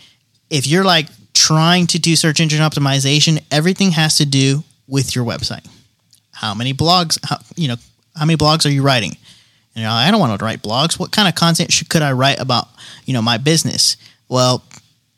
if 0.50 0.66
you're 0.66 0.84
like 0.84 1.06
trying 1.32 1.86
to 1.86 1.98
do 1.98 2.16
search 2.16 2.40
engine 2.40 2.60
optimization, 2.60 3.42
everything 3.50 3.92
has 3.92 4.16
to 4.16 4.26
do 4.26 4.64
with 4.88 5.14
your 5.14 5.24
website. 5.24 5.66
How 6.32 6.54
many 6.54 6.74
blogs? 6.74 7.18
How, 7.24 7.38
you 7.56 7.68
know, 7.68 7.76
how 8.20 8.26
many 8.26 8.36
blogs 8.36 8.66
are 8.66 8.70
you 8.70 8.82
writing? 8.82 9.16
You 9.74 9.82
know, 9.82 9.90
I 9.90 10.10
don't 10.10 10.20
want 10.20 10.38
to 10.38 10.44
write 10.44 10.60
blogs. 10.60 10.98
What 10.98 11.10
kind 11.10 11.26
of 11.26 11.34
content 11.34 11.72
should, 11.72 11.88
could 11.88 12.02
I 12.02 12.12
write 12.12 12.38
about, 12.38 12.68
you 13.06 13.14
know, 13.14 13.22
my 13.22 13.38
business? 13.38 13.96
Well, 14.28 14.62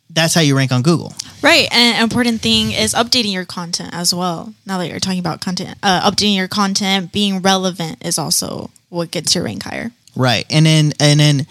that's 0.09 0.35
how 0.35 0.41
you 0.41 0.57
rank 0.57 0.71
on 0.71 0.83
Google. 0.83 1.13
Right, 1.43 1.67
and 1.73 1.97
an 1.97 2.03
important 2.05 2.43
thing 2.43 2.71
is 2.71 2.95
updating 2.95 3.33
your 3.33 3.45
content 3.45 3.91
as 3.93 4.15
well. 4.15 4.55
Now 4.67 4.79
that 4.79 4.89
you're 4.89 5.01
talking 5.01 5.19
about 5.19 5.41
content, 5.41 5.79
uh, 5.83 6.09
updating 6.09 6.37
your 6.37 6.47
content, 6.47 7.11
being 7.11 7.43
relevant 7.43 8.07
is 8.07 8.21
also 8.21 8.71
what 8.89 9.11
gets 9.11 9.35
your 9.35 9.43
rank 9.43 9.65
higher. 9.65 9.91
Right. 10.15 10.47
And 10.49 10.65
then 10.65 10.93
and 11.01 11.19
then 11.19 11.47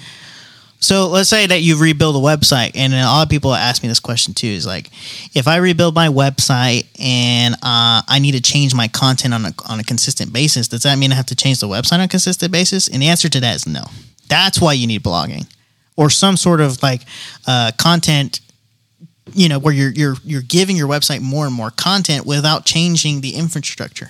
so 0.81 1.07
let's 1.07 1.29
say 1.29 1.45
that 1.45 1.61
you 1.61 1.79
rebuild 1.79 2.15
a 2.15 2.19
website 2.19 2.71
and 2.73 2.91
a 2.91 3.03
lot 3.05 3.21
of 3.21 3.29
people 3.29 3.53
ask 3.53 3.83
me 3.83 3.89
this 3.89 4.00
question 4.00 4.33
too 4.33 4.47
is 4.47 4.65
like 4.65 4.89
if 5.35 5.47
I 5.47 5.57
rebuild 5.57 5.93
my 5.93 6.07
website 6.07 6.88
and 7.00 7.53
uh, 7.55 8.01
I 8.07 8.17
need 8.19 8.31
to 8.31 8.41
change 8.41 8.73
my 8.73 8.88
content 8.88 9.35
on 9.35 9.45
a, 9.45 9.53
on 9.69 9.79
a 9.79 9.83
consistent 9.83 10.33
basis, 10.33 10.67
does 10.67 10.81
that 10.83 10.97
mean 10.97 11.11
I 11.11 11.15
have 11.15 11.27
to 11.27 11.35
change 11.35 11.59
the 11.59 11.67
website 11.67 11.93
on 11.93 12.01
a 12.01 12.07
consistent 12.07 12.51
basis? 12.51 12.88
And 12.88 13.01
the 13.01 13.07
answer 13.07 13.29
to 13.29 13.39
that 13.39 13.55
is 13.55 13.67
no. 13.67 13.83
That's 14.27 14.59
why 14.59 14.73
you 14.73 14.88
need 14.88 15.03
blogging 15.03 15.45
or 15.95 16.09
some 16.09 16.35
sort 16.35 16.61
of 16.61 16.81
like 16.81 17.03
uh, 17.45 17.71
content 17.77 18.41
you 19.33 19.47
know 19.47 19.59
where 19.59 19.73
you're 19.73 19.91
you're 19.91 20.15
you're 20.25 20.41
giving 20.41 20.75
your 20.75 20.88
website 20.88 21.21
more 21.21 21.45
and 21.45 21.53
more 21.53 21.69
content 21.69 22.25
without 22.25 22.65
changing 22.65 23.21
the 23.21 23.35
infrastructure. 23.35 24.09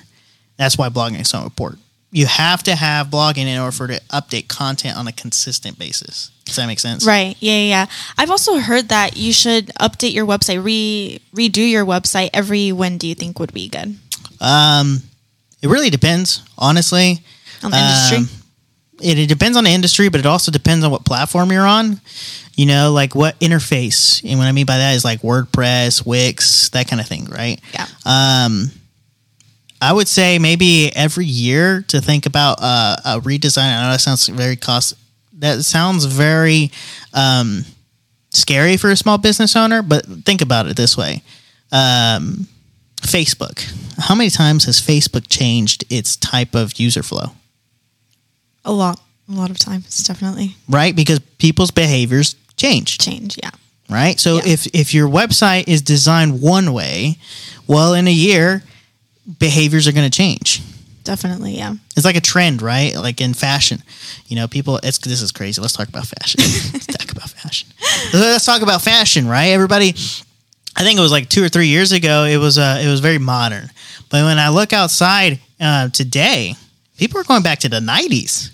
That's 0.57 0.77
why 0.77 0.89
blogging 0.89 1.19
is 1.19 1.29
so 1.29 1.43
important. 1.43 1.81
You 2.11 2.25
have 2.25 2.61
to 2.63 2.75
have 2.75 3.07
blogging 3.07 3.45
in 3.45 3.57
order 3.57 3.71
for 3.71 3.87
to 3.87 4.01
update 4.09 4.47
content 4.49 4.97
on 4.97 5.07
a 5.07 5.13
consistent 5.13 5.79
basis. 5.79 6.29
Does 6.45 6.57
that 6.57 6.67
make 6.67 6.79
sense? 6.79 7.05
Right. 7.05 7.37
Yeah, 7.39 7.61
yeah. 7.61 7.85
I've 8.17 8.29
also 8.29 8.59
heard 8.59 8.89
that 8.89 9.15
you 9.15 9.31
should 9.31 9.67
update 9.79 10.13
your 10.13 10.25
website, 10.25 10.61
re 10.63 11.21
redo 11.33 11.69
your 11.69 11.85
website 11.85 12.29
every 12.33 12.73
when 12.73 12.97
do 12.97 13.07
you 13.07 13.15
think 13.15 13.39
would 13.39 13.53
be 13.53 13.69
good? 13.69 13.95
Um, 14.41 15.03
It 15.61 15.69
really 15.69 15.89
depends, 15.89 16.41
honestly. 16.57 17.23
On 17.63 17.71
the 17.71 17.77
industry. 17.77 18.17
Um, 18.17 18.29
it, 18.99 19.19
it 19.19 19.29
depends 19.29 19.55
on 19.57 19.63
the 19.63 19.69
industry, 19.71 20.09
but 20.09 20.19
it 20.19 20.25
also 20.25 20.51
depends 20.51 20.83
on 20.83 20.91
what 20.91 21.05
platform 21.05 21.51
you're 21.51 21.65
on. 21.65 22.01
You 22.55 22.65
know, 22.65 22.91
like 22.91 23.15
what 23.15 23.39
interface. 23.39 24.21
And 24.29 24.37
what 24.37 24.47
I 24.47 24.51
mean 24.51 24.65
by 24.65 24.77
that 24.77 24.95
is 24.95 25.05
like 25.05 25.21
WordPress, 25.21 26.05
Wix, 26.05 26.69
that 26.69 26.87
kind 26.87 26.99
of 26.99 27.07
thing, 27.07 27.25
right? 27.25 27.61
Yeah. 27.73 27.87
Um, 28.05 28.71
I 29.81 29.91
would 29.93 30.07
say 30.07 30.37
maybe 30.37 30.95
every 30.95 31.25
year 31.25 31.81
to 31.87 31.99
think 31.99 32.25
about 32.27 32.59
uh, 32.61 32.95
a 33.03 33.19
redesign. 33.19 33.63
I 33.75 33.83
know 33.83 33.91
that 33.91 33.99
sounds 34.01 34.27
very 34.27 34.55
cost. 34.55 34.93
That 35.39 35.63
sounds 35.65 36.05
very 36.05 36.71
um, 37.13 37.65
scary 38.29 38.77
for 38.77 38.91
a 38.91 38.95
small 38.95 39.17
business 39.17 39.55
owner, 39.55 39.81
but 39.81 40.05
think 40.23 40.41
about 40.41 40.67
it 40.67 40.77
this 40.77 40.95
way: 40.95 41.23
um, 41.71 42.47
Facebook. 43.01 43.65
How 43.97 44.13
many 44.13 44.29
times 44.29 44.65
has 44.65 44.79
Facebook 44.79 45.25
changed 45.27 45.83
its 45.89 46.15
type 46.15 46.53
of 46.55 46.79
user 46.79 47.01
flow? 47.03 47.31
A 48.63 48.71
lot. 48.71 48.99
A 49.29 49.31
lot 49.33 49.49
of 49.49 49.57
times, 49.57 50.03
definitely. 50.03 50.55
Right, 50.67 50.95
because 50.95 51.19
people's 51.37 51.71
behaviors 51.71 52.35
change. 52.57 52.97
Change, 52.97 53.39
yeah. 53.41 53.51
right? 53.89 54.19
So 54.19 54.35
Yeah. 54.35 54.41
if 54.53 54.67
if 54.73 54.93
your 54.93 55.07
website 55.07 55.67
is 55.67 55.81
designed 55.81 56.41
one 56.41 56.73
way, 56.73 57.17
well, 57.65 57.93
in 57.93 58.07
a 58.07 58.11
year, 58.13 58.63
behaviors 59.39 59.87
are 59.87 59.91
going 59.91 60.09
to 60.09 60.15
change. 60.15 60.61
Definitely, 61.03 61.57
yeah. 61.57 61.73
It's 61.95 62.05
like 62.05 62.15
a 62.15 62.21
trend, 62.21 62.61
right? 62.61 62.95
Like 62.95 63.21
in 63.21 63.33
fashion, 63.33 63.81
you 64.27 64.35
know, 64.35 64.47
people. 64.47 64.79
It's 64.83 64.99
this 64.99 65.21
is 65.21 65.31
crazy. 65.31 65.59
Let's 65.59 65.73
talk 65.73 65.89
about 65.89 66.05
fashion. 66.05 66.41
Let's 66.73 66.85
talk 66.85 67.11
about 67.11 67.29
fashion. 67.29 67.69
Let's 68.13 68.45
talk 68.45 68.61
about 68.61 68.81
fashion, 68.81 69.27
right? 69.27 69.47
Everybody. 69.47 69.95
I 70.75 70.83
think 70.83 70.97
it 70.97 71.01
was 71.01 71.11
like 71.11 71.27
two 71.27 71.43
or 71.43 71.49
three 71.49 71.67
years 71.67 71.91
ago. 71.91 72.23
It 72.23 72.37
was 72.37 72.57
uh, 72.57 72.79
it 72.83 72.87
was 72.87 72.99
very 72.99 73.17
modern, 73.17 73.69
but 74.09 74.23
when 74.23 74.37
I 74.37 74.49
look 74.49 74.73
outside 74.73 75.39
uh, 75.59 75.89
today, 75.89 76.53
people 76.97 77.19
are 77.19 77.23
going 77.23 77.43
back 77.43 77.59
to 77.59 77.69
the 77.69 77.79
'90s. 77.79 78.51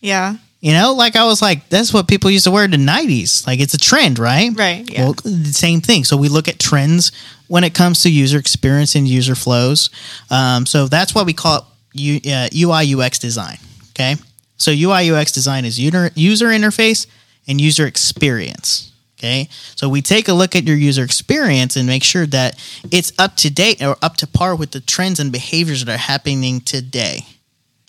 Yeah. 0.00 0.36
You 0.60 0.72
know, 0.72 0.94
like 0.94 1.14
I 1.14 1.26
was 1.26 1.42
like, 1.42 1.68
that's 1.68 1.92
what 1.92 2.08
people 2.08 2.30
used 2.30 2.44
to 2.44 2.50
wear 2.50 2.64
in 2.64 2.70
the 2.70 2.78
'90s. 2.78 3.46
Like 3.46 3.60
it's 3.60 3.74
a 3.74 3.78
trend, 3.78 4.18
right? 4.18 4.50
Right, 4.56 4.90
yeah. 4.90 5.04
Well, 5.04 5.12
the 5.22 5.52
same 5.52 5.82
thing. 5.82 6.04
So 6.04 6.16
we 6.16 6.30
look 6.30 6.48
at 6.48 6.58
trends 6.58 7.12
when 7.48 7.64
it 7.64 7.74
comes 7.74 8.02
to 8.02 8.10
user 8.10 8.38
experience 8.38 8.94
and 8.94 9.06
user 9.06 9.34
flows. 9.34 9.90
Um, 10.30 10.66
so 10.66 10.88
that's 10.88 11.14
why 11.14 11.22
we 11.22 11.32
call 11.32 11.58
it 11.58 11.64
U, 11.94 12.20
uh, 12.32 12.48
UI 12.54 12.94
UX 12.94 13.18
design. 13.18 13.58
Okay. 13.90 14.16
So 14.56 14.72
UI 14.72 15.10
UX 15.10 15.32
design 15.32 15.64
is 15.64 15.78
user 15.78 16.10
user 16.14 16.46
interface 16.46 17.06
and 17.46 17.60
user 17.60 17.86
experience. 17.86 18.92
Okay. 19.18 19.48
So 19.74 19.88
we 19.88 20.02
take 20.02 20.28
a 20.28 20.32
look 20.34 20.54
at 20.54 20.64
your 20.64 20.76
user 20.76 21.02
experience 21.02 21.76
and 21.76 21.86
make 21.86 22.02
sure 22.02 22.26
that 22.26 22.58
it's 22.90 23.12
up 23.18 23.36
to 23.36 23.50
date 23.50 23.82
or 23.82 23.96
up 24.02 24.16
to 24.18 24.26
par 24.26 24.54
with 24.54 24.72
the 24.72 24.80
trends 24.80 25.20
and 25.20 25.32
behaviors 25.32 25.84
that 25.84 25.94
are 25.94 25.98
happening 25.98 26.60
today. 26.60 27.24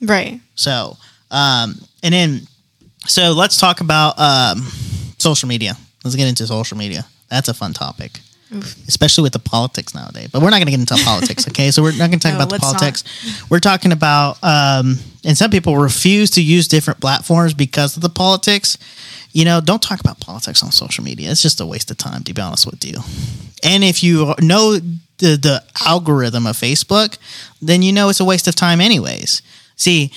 Right. 0.02 0.40
So, 0.56 0.98
um, 1.32 1.76
and 2.04 2.14
then, 2.14 2.42
so 3.06 3.32
let's 3.32 3.58
talk 3.58 3.82
about 3.82 4.20
um, 4.20 4.62
social 5.18 5.50
media. 5.50 5.76
Let's 6.04 6.16
get 6.16 6.28
into 6.28 6.46
social 6.48 6.78
media. 6.78 7.06
That's 7.30 7.50
a 7.50 7.54
fun 7.54 7.74
topic, 7.74 8.20
especially 8.88 9.24
with 9.24 9.34
the 9.34 9.40
politics 9.40 9.94
nowadays. 9.96 10.30
But 10.32 10.42
we're 10.42 10.50
not 10.50 10.58
going 10.58 10.68
to 10.68 10.72
get 10.72 10.80
into 10.80 10.96
politics, 11.04 11.48
okay? 11.50 11.72
So 11.72 11.82
we're 11.84 11.92
not 11.92 12.10
going 12.10 12.20
to 12.20 12.28
talk 12.28 12.32
No, 12.32 12.38
about 12.38 12.50
the 12.50 12.54
let's 12.56 12.64
not. 12.64 12.80
politics. 12.80 13.04
We're 13.50 13.60
talking 13.60 13.92
about, 13.92 14.38
um, 14.44 14.98
and 15.24 15.38
some 15.38 15.52
people 15.52 15.78
refuse 15.78 16.30
to 16.32 16.42
use 16.42 16.68
different 16.68 17.00
platforms 17.02 17.54
because 17.54 17.96
of 17.96 18.02
the 18.02 18.10
politics. 18.10 18.78
You 19.32 19.46
know, 19.46 19.60
don't 19.62 19.82
talk 19.82 20.00
about 20.00 20.20
politics 20.20 20.64
on 20.64 20.72
social 20.72 21.04
media. 21.04 21.30
It's 21.32 21.42
just 21.42 21.60
a 21.60 21.66
waste 21.66 21.92
of 21.92 21.98
time, 21.98 22.24
to 22.24 22.34
be 22.34 22.42
honest 22.42 22.66
with 22.66 22.84
you. 22.86 23.00
And 23.64 23.84
if 23.84 24.02
you 24.04 24.34
know 24.40 24.74
the, 24.78 25.36
the 25.38 25.64
algorithm 25.86 26.46
of 26.48 26.56
Facebook, 26.56 27.18
then 27.62 27.82
you 27.82 27.92
know 27.92 28.10
it's 28.10 28.20
a 28.20 28.26
waste 28.26 28.48
of 28.48 28.56
time, 28.56 28.80
anyways. 28.82 29.42
See, 29.76 30.12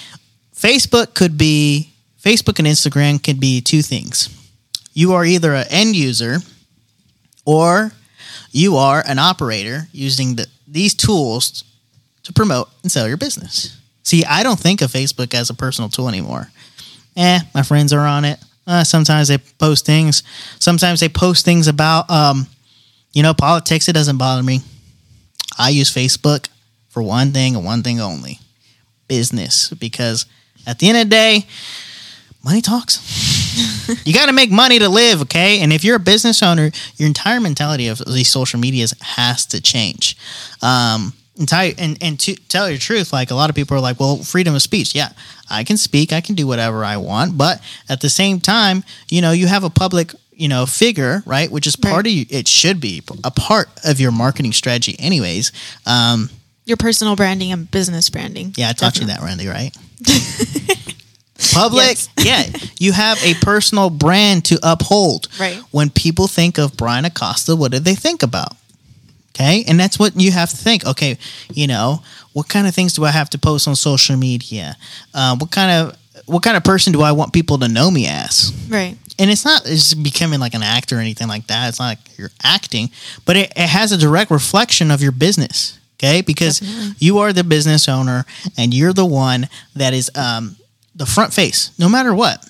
Facebook 0.54 1.14
could 1.14 1.37
be 1.38 1.92
Facebook 2.23 2.59
and 2.59 2.66
Instagram 2.68 3.23
could 3.23 3.40
be 3.40 3.61
two 3.61 3.80
things. 3.83 4.28
You 4.92 5.12
are 5.14 5.25
either 5.25 5.54
an 5.54 5.66
end 5.71 5.95
user 5.97 6.38
or 7.45 7.92
you 8.50 8.76
are 8.76 9.02
an 9.06 9.18
operator 9.18 9.88
using 9.92 10.36
the, 10.36 10.46
these 10.66 10.94
tools 10.94 11.64
to 12.24 12.32
promote 12.32 12.68
and 12.82 12.90
sell 12.90 13.08
your 13.08 13.16
business. 13.16 13.76
See, 14.02 14.24
I 14.24 14.42
don't 14.42 14.58
think 14.58 14.80
of 14.80 14.90
Facebook 14.90 15.34
as 15.34 15.50
a 15.50 15.54
personal 15.54 15.90
tool 15.90 16.08
anymore. 16.08 16.50
Eh, 17.16 17.40
my 17.54 17.62
friends 17.62 17.92
are 17.92 18.06
on 18.06 18.24
it. 18.24 18.38
Uh, 18.66 18.84
sometimes 18.84 19.28
they 19.28 19.38
post 19.38 19.86
things. 19.86 20.22
Sometimes 20.58 21.00
they 21.00 21.08
post 21.08 21.44
things 21.44 21.68
about, 21.68 22.08
um, 22.10 22.46
you 23.12 23.22
know, 23.22 23.34
politics. 23.34 23.88
It 23.88 23.94
doesn't 23.94 24.18
bother 24.18 24.42
me. 24.42 24.60
I 25.58 25.70
use 25.70 25.92
Facebook 25.92 26.48
for 26.88 27.02
one 27.02 27.32
thing 27.32 27.56
and 27.56 27.64
one 27.64 27.82
thing 27.82 28.00
only 28.00 28.38
business 29.08 29.70
because 29.70 30.26
at 30.66 30.78
the 30.78 30.88
end 30.88 30.98
of 30.98 31.04
the 31.04 31.10
day, 31.10 31.46
money 32.45 32.61
talks. 32.61 33.97
you 34.07 34.12
got 34.12 34.26
to 34.26 34.33
make 34.33 34.50
money 34.50 34.78
to 34.78 34.88
live, 34.88 35.23
okay? 35.23 35.61
And 35.61 35.73
if 35.73 35.83
you're 35.85 35.97
a 35.97 36.00
business 36.00 36.42
owner, 36.42 36.71
your 36.97 37.07
entire 37.07 37.40
mentality 37.40 37.88
of 37.88 37.99
these 38.07 38.28
social 38.28 38.61
medias 38.61 38.95
has 39.00 39.47
to 39.47 39.61
change. 39.61 40.16
Um, 40.62 41.12
and 41.38 41.49
tell, 41.49 41.71
and, 41.78 41.97
and 42.02 42.18
to 42.21 42.35
tell 42.35 42.68
you 42.68 42.76
the 42.76 42.80
truth, 42.83 43.12
like 43.12 43.30
a 43.30 43.35
lot 43.35 43.49
of 43.50 43.57
people 43.57 43.76
are 43.76 43.80
like, 43.80 44.00
well, 44.00 44.16
freedom 44.18 44.54
of 44.54 44.62
speech. 44.62 44.95
Yeah, 44.95 45.11
I 45.49 45.62
can 45.64 45.76
speak, 45.76 46.12
I 46.12 46.21
can 46.21 46.35
do 46.35 46.47
whatever 46.47 46.85
I 46.85 46.97
want. 46.97 47.38
But 47.38 47.61
at 47.88 48.00
the 48.00 48.11
same 48.11 48.40
time, 48.40 48.83
you 49.09 49.21
know, 49.23 49.30
you 49.33 49.47
have 49.47 49.62
a 49.64 49.71
public, 49.71 50.12
you 50.33 50.49
know, 50.49 50.66
figure, 50.66 51.23
right? 51.26 51.50
Which 51.50 51.66
is 51.66 51.76
part 51.76 51.95
Right. 51.95 52.07
of 52.07 52.12
you, 52.12 52.26
it 52.30 52.49
should 52.49 52.80
be 52.80 53.02
a 53.25 53.30
part 53.30 53.68
of 53.85 54.00
your 54.00 54.11
marketing 54.12 54.52
strategy, 54.52 54.97
anyways. 54.99 55.52
Um, 55.87 56.28
Your 56.64 56.76
personal 56.76 57.14
branding 57.16 57.52
and 57.52 57.71
business 57.71 58.11
branding. 58.11 58.52
yeah, 58.57 58.71
I 58.71 58.73
taught 58.73 58.99
you 58.99 59.07
that, 59.07 59.21
Randy, 59.21 59.47
right? 59.47 59.75
Public, 61.62 61.86
Yes. 61.86 62.08
yeah. 62.24 62.68
You 62.78 62.92
have 62.92 63.18
a 63.24 63.34
personal 63.34 63.90
brand 63.90 64.44
to 64.46 64.58
uphold. 64.62 65.28
Right. 65.40 65.56
When 65.72 65.90
people 65.90 66.28
think 66.28 66.58
of 66.58 66.76
Bryan 66.76 67.04
Acosta, 67.04 67.56
what 67.56 67.72
do 67.72 67.78
they 67.80 67.94
think 67.96 68.22
about? 68.22 68.52
Okay. 69.34 69.64
And 69.68 69.78
that's 69.78 69.98
what 69.98 70.18
you 70.20 70.30
have 70.32 70.50
to 70.50 70.56
think. 70.56 70.86
Okay, 70.86 71.16
you 71.52 71.66
know, 71.66 72.02
what 72.32 72.48
kind 72.48 72.66
of 72.66 72.74
things 72.74 72.94
do 72.94 73.04
I 73.04 73.10
have 73.10 73.30
to 73.30 73.38
post 73.38 73.68
on 73.68 73.76
social 73.76 74.16
media? 74.16 74.76
Uh, 75.14 75.36
what 75.36 75.50
kind 75.50 75.70
of 75.70 75.96
what 76.26 76.42
kind 76.42 76.56
of 76.56 76.64
person 76.64 76.92
do 76.92 77.02
I 77.02 77.12
want 77.12 77.32
people 77.32 77.58
to 77.58 77.68
know 77.68 77.90
me 77.90 78.06
as? 78.06 78.52
Right. 78.68 78.96
and 79.18 79.30
it's 79.30 79.44
not 79.44 79.62
it's 79.64 79.94
becoming 79.94 80.40
like 80.40 80.54
an 80.54 80.62
actor 80.62 80.96
or 80.96 81.00
anything 81.00 81.28
like 81.28 81.46
that. 81.48 81.68
It's 81.68 81.78
not 81.80 81.86
like 81.86 82.18
you're 82.18 82.30
acting, 82.42 82.90
but 83.24 83.36
it, 83.36 83.52
it 83.56 83.68
has 83.68 83.92
a 83.92 83.96
direct 83.96 84.30
reflection 84.30 84.90
of 84.90 85.00
your 85.02 85.12
business. 85.12 85.78
Okay, 86.00 86.20
because 86.22 86.60
Definitely. 86.60 86.94
you 87.00 87.18
are 87.18 87.32
the 87.32 87.42
business 87.42 87.88
owner 87.88 88.24
and 88.56 88.72
you're 88.72 88.92
the 88.92 89.04
one 89.06 89.48
that 89.74 89.92
is 89.94 90.10
um, 90.14 90.54
the 90.98 91.06
front 91.06 91.32
face, 91.32 91.70
no 91.78 91.88
matter 91.88 92.14
what. 92.14 92.46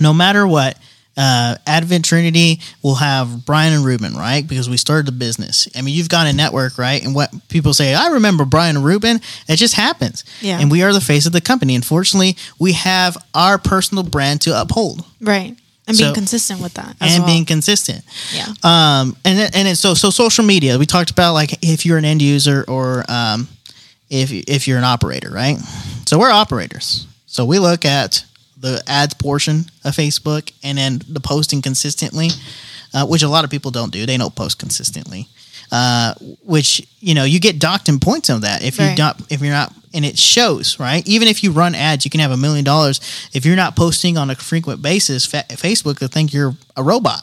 No 0.00 0.12
matter 0.12 0.46
what, 0.46 0.76
uh, 1.16 1.56
Advent 1.66 2.04
Trinity 2.04 2.60
will 2.82 2.94
have 2.96 3.44
Bryan 3.44 3.72
and 3.74 3.84
Ruben, 3.84 4.14
right? 4.14 4.46
Because 4.46 4.70
we 4.70 4.76
started 4.76 5.06
the 5.06 5.12
business. 5.12 5.68
I 5.74 5.82
mean, 5.82 5.94
you've 5.96 6.08
got 6.08 6.26
a 6.28 6.32
network, 6.32 6.78
right? 6.78 7.02
And 7.04 7.14
what 7.14 7.30
people 7.48 7.74
say, 7.74 7.94
I 7.94 8.08
remember 8.08 8.44
Bryan 8.44 8.76
and 8.76 8.84
Ruben. 8.84 9.20
It 9.48 9.56
just 9.56 9.74
happens. 9.74 10.22
Yeah. 10.40 10.60
And 10.60 10.70
we 10.70 10.82
are 10.84 10.92
the 10.92 11.00
face 11.00 11.26
of 11.26 11.32
the 11.32 11.40
company. 11.40 11.74
Unfortunately, 11.74 12.36
we 12.60 12.72
have 12.74 13.16
our 13.34 13.58
personal 13.58 14.04
brand 14.04 14.40
to 14.42 14.60
uphold 14.60 15.04
Right. 15.20 15.56
And 15.88 15.96
So- 15.96 16.04
being 16.04 16.14
consistent 16.14 16.60
with 16.60 16.74
that. 16.74 16.94
As 17.00 17.14
and 17.14 17.24
well. 17.24 17.32
being 17.32 17.44
consistent. 17.44 18.04
Yeah. 18.32 18.46
Um, 18.62 19.16
and 19.24 19.50
and 19.56 19.76
so 19.76 19.94
so 19.94 20.10
social 20.10 20.44
media. 20.44 20.78
We 20.78 20.86
talked 20.86 21.10
about 21.10 21.32
like 21.32 21.58
if 21.64 21.84
you're 21.84 21.98
an 21.98 22.04
end 22.04 22.20
user 22.22 22.64
or 22.68 23.04
um, 23.08 23.48
if 24.10 24.30
if 24.30 24.68
you're 24.68 24.78
an 24.78 24.84
operator, 24.84 25.30
right? 25.30 25.58
So 26.06 26.18
we're 26.18 26.30
operators. 26.30 27.06
So 27.28 27.44
we 27.44 27.58
look 27.58 27.84
at 27.84 28.24
the 28.60 28.82
ads 28.88 29.14
portion 29.14 29.66
of 29.84 29.94
Facebook 29.94 30.50
and 30.64 30.76
then 30.78 31.00
the 31.08 31.20
posting 31.20 31.62
consistently, 31.62 32.30
uh, 32.92 33.06
which 33.06 33.22
a 33.22 33.28
lot 33.28 33.44
of 33.44 33.50
people 33.50 33.70
don't 33.70 33.92
do. 33.92 34.04
They 34.06 34.16
don't 34.16 34.34
post 34.34 34.58
consistently. 34.58 35.28
Uh, 35.70 36.14
which 36.42 36.86
you 37.00 37.14
know 37.14 37.24
you 37.24 37.38
get 37.38 37.58
docked 37.58 37.90
in 37.90 38.00
points 38.00 38.30
on 38.30 38.40
that 38.40 38.62
if 38.64 38.78
you 38.78 38.86
Right. 38.86 38.96
don't 38.96 39.20
if 39.30 39.42
you're 39.42 39.52
not 39.52 39.70
and 39.92 40.02
it 40.02 40.16
shows 40.18 40.80
right 40.80 41.06
even 41.06 41.28
if 41.28 41.44
you 41.44 41.50
run 41.52 41.74
ads 41.74 42.06
you 42.06 42.10
can 42.10 42.20
have 42.20 42.30
a 42.30 42.38
million 42.38 42.64
dollars 42.64 43.02
if 43.34 43.44
you're 43.44 43.54
not 43.54 43.76
posting 43.76 44.16
on 44.16 44.30
a 44.30 44.34
frequent 44.34 44.80
basis 44.80 45.26
fa- 45.26 45.44
facebook 45.50 46.00
will 46.00 46.08
think 46.08 46.32
you're 46.32 46.56
a 46.74 46.82
robot 46.82 47.20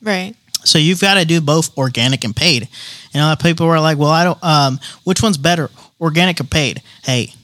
Right. 0.00 0.34
so 0.64 0.78
you've 0.78 1.02
got 1.02 1.14
to 1.20 1.26
do 1.26 1.42
both 1.42 1.76
organic 1.76 2.24
and 2.24 2.34
paid. 2.34 2.66
And 3.12 3.22
a 3.22 3.26
lot 3.26 3.38
of 3.38 3.42
people 3.44 3.66
are 3.66 3.78
like, 3.80 3.98
"Well, 3.98 4.08
I 4.10 4.24
don't. 4.24 4.42
Um, 4.42 4.80
which 5.04 5.22
one's 5.22 5.36
better, 5.36 5.70
organic 6.00 6.40
or 6.40 6.44
paid?" 6.44 6.80
Hey, 7.04 7.34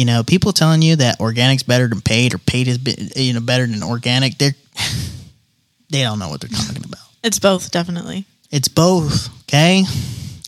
you 0.00 0.06
know, 0.06 0.22
people 0.22 0.54
telling 0.54 0.80
you 0.80 0.96
that 0.96 1.20
organic's 1.20 1.62
better 1.62 1.86
than 1.86 2.00
paid 2.00 2.32
or 2.32 2.38
paid 2.38 2.68
is 2.68 2.78
you 3.14 3.34
know 3.34 3.40
better 3.40 3.66
than 3.66 3.82
organic. 3.82 4.38
They're 4.38 4.54
they 5.90 6.02
don't 6.02 6.18
know 6.18 6.30
what 6.30 6.40
they're 6.40 6.48
talking 6.48 6.82
about. 6.82 7.02
It's 7.22 7.38
both, 7.38 7.70
definitely. 7.70 8.24
It's 8.50 8.68
both. 8.68 9.28
Okay. 9.42 9.84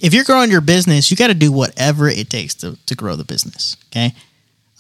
If 0.03 0.15
you're 0.15 0.25
growing 0.25 0.51
your 0.51 0.63
business, 0.63 1.11
you 1.11 1.19
got 1.19 1.27
to 1.27 1.35
do 1.35 1.53
whatever 1.53 2.09
it 2.09 2.31
takes 2.31 2.55
to, 2.57 2.79
to 2.87 2.95
grow 2.95 3.15
the 3.15 3.25
business. 3.25 3.77
Okay. 3.91 4.15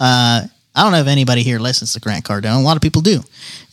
Uh, 0.00 0.47
I 0.75 0.83
don't 0.83 0.93
know 0.93 1.00
if 1.00 1.07
anybody 1.07 1.43
here 1.43 1.59
listens 1.59 1.93
to 1.93 2.00
Grant 2.00 2.25
Cardone. 2.25 2.59
A 2.59 2.64
lot 2.64 2.76
of 2.76 2.83
people 2.83 3.02
do. 3.02 3.17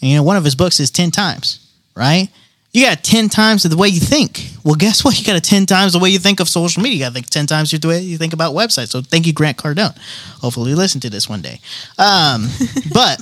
And, 0.02 0.12
you 0.12 0.18
know, 0.18 0.24
one 0.24 0.36
of 0.36 0.44
his 0.44 0.56
books 0.56 0.82
is 0.82 0.92
10 0.92 1.12
times, 1.12 1.66
right? 1.96 2.28
You 2.72 2.86
got 2.86 3.04
10 3.04 3.30
times 3.30 3.64
the 3.64 3.76
way 3.76 3.88
you 3.88 4.00
think. 4.00 4.46
Well, 4.64 4.76
guess 4.76 5.04
what? 5.04 5.18
You 5.20 5.26
got 5.26 5.36
a 5.36 5.42
10 5.42 5.66
times 5.66 5.94
the 5.94 6.00
way 6.00 6.10
you 6.10 6.20
think 6.20 6.40
of 6.40 6.48
social 6.48 6.84
media. 6.84 6.98
You 6.98 7.04
got 7.06 7.10
to 7.10 7.14
think 7.16 7.30
10 7.30 7.48
times 7.48 7.72
the 7.72 7.88
way 7.88 8.00
you 8.02 8.18
think 8.18 8.34
about 8.34 8.54
websites. 8.54 8.90
So 8.90 9.02
thank 9.02 9.26
you, 9.26 9.34
Grant 9.34 9.58
Cardone. 9.58 9.98
Hopefully 10.42 10.70
you 10.72 10.76
listen 10.76 11.02
to 11.02 11.10
this 11.10 11.28
one 11.28 11.42
day. 11.42 11.60
Um, 11.98 12.48
but 12.94 13.20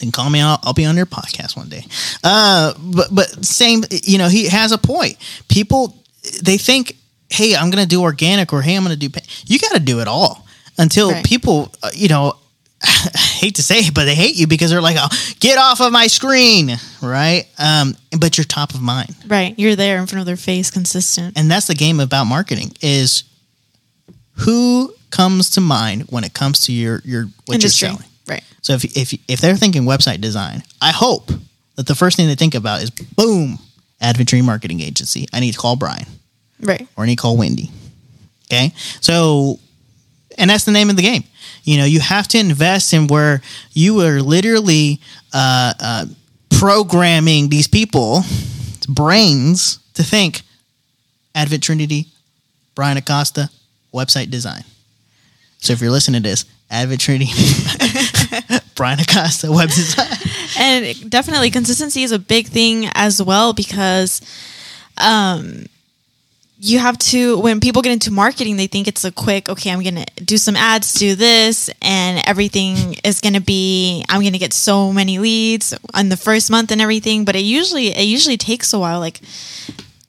And 0.00 0.12
call 0.12 0.30
me. 0.30 0.40
I'll, 0.40 0.58
I'll 0.62 0.72
be 0.74 0.84
on 0.86 0.96
your 0.96 1.06
podcast 1.06 1.56
one 1.56 1.68
day. 1.68 1.84
Uh, 2.24 2.72
but, 2.78 3.08
but 3.14 3.44
same, 3.44 3.84
you 3.90 4.18
know, 4.18 4.28
he 4.28 4.46
has 4.48 4.72
a 4.72 4.78
point. 4.78 5.16
People, 5.48 5.94
they 6.42 6.56
think, 6.58 6.96
hey, 7.28 7.54
I'm 7.56 7.70
going 7.70 7.82
to 7.82 7.88
do 7.88 8.02
organic 8.02 8.52
or 8.52 8.62
hey, 8.62 8.74
I'm 8.76 8.84
going 8.84 8.94
to 8.94 8.98
do, 8.98 9.10
pay. 9.10 9.22
you 9.46 9.58
got 9.58 9.72
to 9.74 9.80
do 9.80 10.00
it 10.00 10.08
all 10.08 10.46
until 10.78 11.10
Right. 11.12 11.24
people, 11.24 11.72
uh, 11.82 11.90
you 11.94 12.08
know, 12.08 12.36
I 12.82 13.18
hate 13.40 13.54
to 13.56 13.62
say 13.62 13.78
it, 13.78 13.94
but 13.94 14.04
they 14.04 14.14
hate 14.14 14.36
you 14.36 14.46
because 14.46 14.70
they're 14.70 14.82
like, 14.82 14.96
oh, 14.98 15.08
get 15.40 15.58
off 15.58 15.80
of 15.80 15.92
my 15.92 16.06
screen, 16.08 16.70
right? 17.02 17.44
Um, 17.58 17.96
but 18.18 18.36
you're 18.36 18.44
top 18.44 18.74
of 18.74 18.82
mind, 18.82 19.14
Right. 19.26 19.54
You're 19.58 19.76
there 19.76 19.98
in 19.98 20.06
front 20.06 20.20
of 20.20 20.26
their 20.26 20.36
face, 20.36 20.70
consistent. 20.70 21.36
and 21.38 21.50
that's 21.50 21.66
the 21.68 21.74
game 21.74 22.00
about 22.00 22.24
marketing 22.24 22.72
is 22.82 23.24
who 24.38 24.92
comes 25.10 25.50
to 25.50 25.60
mind 25.60 26.02
when 26.10 26.24
it 26.24 26.34
comes 26.34 26.60
to 26.66 26.72
your 26.72 27.00
your 27.04 27.24
what 27.46 27.54
Industry. 27.54 27.88
you're 27.88 27.96
selling. 27.96 28.10
Right. 28.28 28.44
So 28.62 28.74
if 28.74 28.84
if 28.96 29.14
if 29.28 29.40
they're 29.40 29.56
thinking 29.56 29.84
website 29.84 30.20
design, 30.20 30.62
I 30.82 30.90
hope 30.92 31.30
that 31.76 31.86
the 31.86 31.94
first 31.94 32.16
thing 32.16 32.26
they 32.28 32.34
think 32.34 32.54
about 32.54 32.82
is 32.82 32.90
boom, 32.90 33.58
Advent 34.00 34.28
Trinity 34.28 34.46
Marketing 34.46 34.80
Agency. 34.80 35.26
I 35.32 35.40
need 35.40 35.52
to 35.52 35.58
call 35.58 35.76
Bryan 35.76 36.06
Right. 36.60 36.86
or 36.96 37.04
I 37.04 37.06
need 37.06 37.16
to 37.16 37.22
call 37.22 37.36
Wendy. 37.36 37.70
Okay, 38.52 38.72
so 39.00 39.58
and 40.38 40.50
that's 40.50 40.64
the 40.64 40.72
name 40.72 40.90
of 40.90 40.96
the 40.96 41.02
game. 41.02 41.24
You 41.66 41.78
know, 41.78 41.84
you 41.84 41.98
have 42.00 42.28
to 42.28 42.38
invest 42.38 42.94
in 42.94 43.08
where 43.08 43.42
you 43.72 44.00
are 44.00 44.22
literally 44.22 45.00
uh, 45.34 45.74
uh, 45.78 46.06
programming 46.48 47.48
these 47.48 47.66
people 47.66 48.22
brains 48.88 49.80
to 49.94 50.04
think 50.04 50.42
Advent 51.34 51.64
Trinity, 51.64 52.06
Bryan 52.76 52.96
Acosta, 52.96 53.50
website 53.92 54.30
design. 54.30 54.62
So 55.58 55.72
if 55.72 55.80
you're 55.80 55.90
listening 55.90 56.22
to 56.22 56.28
this, 56.28 56.44
Advent 56.70 57.00
Trinity, 57.00 57.32
Bryan 58.76 59.00
Acosta, 59.00 59.50
web 59.50 59.68
design. 59.68 60.06
and 60.58 61.10
definitely 61.10 61.50
consistency 61.50 62.04
is 62.04 62.12
a 62.12 62.18
big 62.18 62.46
thing 62.46 62.88
as 62.94 63.20
well 63.20 63.52
because 63.52 64.20
um 64.98 65.66
you 66.58 66.78
have 66.78 66.96
to 66.98 67.38
when 67.40 67.60
people 67.60 67.82
get 67.82 67.92
into 67.92 68.10
marketing 68.10 68.56
they 68.56 68.66
think 68.66 68.88
it's 68.88 69.04
a 69.04 69.12
quick 69.12 69.48
okay 69.48 69.70
i'm 69.70 69.82
gonna 69.82 70.06
do 70.24 70.38
some 70.38 70.56
ads 70.56 70.94
do 70.94 71.14
this 71.14 71.68
and 71.82 72.22
everything 72.26 72.96
is 73.04 73.20
gonna 73.20 73.40
be 73.40 74.04
i'm 74.08 74.22
gonna 74.22 74.38
get 74.38 74.54
so 74.54 74.90
many 74.92 75.18
leads 75.18 75.74
on 75.94 76.08
the 76.08 76.16
first 76.16 76.50
month 76.50 76.70
and 76.70 76.80
everything. 76.80 77.24
But 77.24 77.36
it 77.36 77.44
usually 77.44 77.88
it 77.88 78.04
usually 78.04 78.36
takes 78.36 78.72
a 78.72 78.78
while 78.78 79.00
like 79.00 79.20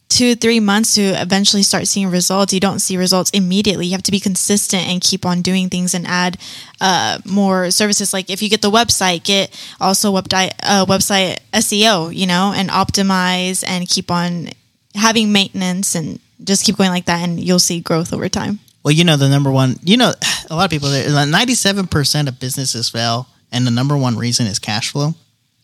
two 0.10 0.36
three 0.36 0.60
months 0.60 0.96
to 0.96 1.02
eventually 1.02 1.64
start 1.64 1.88
seeing 1.88 2.10
results. 2.10 2.54
You 2.54 2.60
don't 2.60 2.80
see 2.80 2.98
results 2.98 3.30
immediately. 3.32 3.86
You 3.88 3.92
have 3.94 4.04
to 4.04 4.12
be 4.12 4.20
consistent 4.20 4.88
and 4.88 5.02
keep 5.02 5.26
on 5.26 5.42
doing 5.42 5.70
things 5.70 5.94
and 5.94 6.08
add 6.08 6.38
uh, 6.82 7.20
more 7.26 7.72
services. 7.72 8.14
Like 8.14 8.30
if 8.30 8.42
you 8.42 8.50
get 8.50 8.62
the 8.62 8.72
website 8.72 9.24
get 9.24 9.52
also 9.80 10.12
web 10.12 10.28
di- 10.30 10.52
uh, 10.64 10.86
website 10.86 11.40
seo 11.54 12.14
you 12.16 12.28
know 12.28 12.54
and 12.56 12.70
optimize 12.70 13.64
and 13.68 13.88
keep 13.88 14.12
on 14.12 14.50
having 14.96 15.32
maintenance 15.32 15.96
and 15.96 16.20
just 16.44 16.64
keep 16.66 16.78
going 16.78 16.90
like 16.90 17.06
that 17.06 17.22
and 17.28 17.40
you'll 17.40 17.60
see 17.60 17.80
growth 17.80 18.14
over 18.14 18.30
time 18.30 18.60
Well, 18.84 18.94
you 18.94 19.04
know 19.04 19.18
the 19.18 19.28
number 19.30 19.52
one. 19.52 19.76
You 19.84 19.98
know 19.98 20.14
a 20.50 20.56
lot 20.56 20.66
of 20.66 20.72
people. 20.72 20.90
Ninety-seven 20.90 21.88
percent 21.88 22.28
of 22.30 22.40
businesses 22.40 22.90
fail, 22.90 23.28
and 23.52 23.66
the 23.68 23.72
number 23.72 23.98
one 23.98 24.18
reason 24.18 24.48
is 24.48 24.60
cash 24.60 24.92
flow. 24.92 25.14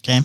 Okay, 0.03 0.19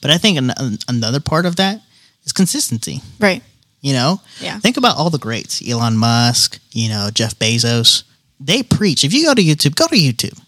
but 0.00 0.10
I 0.10 0.18
think 0.18 0.38
an- 0.38 0.78
another 0.88 1.20
part 1.20 1.46
of 1.46 1.56
that 1.56 1.80
is 2.24 2.32
consistency. 2.32 3.00
right 3.18 3.42
You 3.80 3.94
know, 3.94 4.20
Yeah. 4.40 4.58
Think 4.60 4.76
about 4.76 4.96
all 4.96 5.08
the 5.10 5.18
greats: 5.18 5.62
Elon 5.66 5.96
Musk, 5.96 6.58
you 6.72 6.88
know, 6.88 7.08
Jeff 7.12 7.38
Bezos. 7.38 8.02
They 8.38 8.62
preach. 8.62 9.04
If 9.04 9.12
you 9.14 9.24
go 9.24 9.34
to 9.34 9.42
YouTube, 9.42 9.74
go 9.76 9.86
to 9.86 9.96
YouTube. 9.96 10.38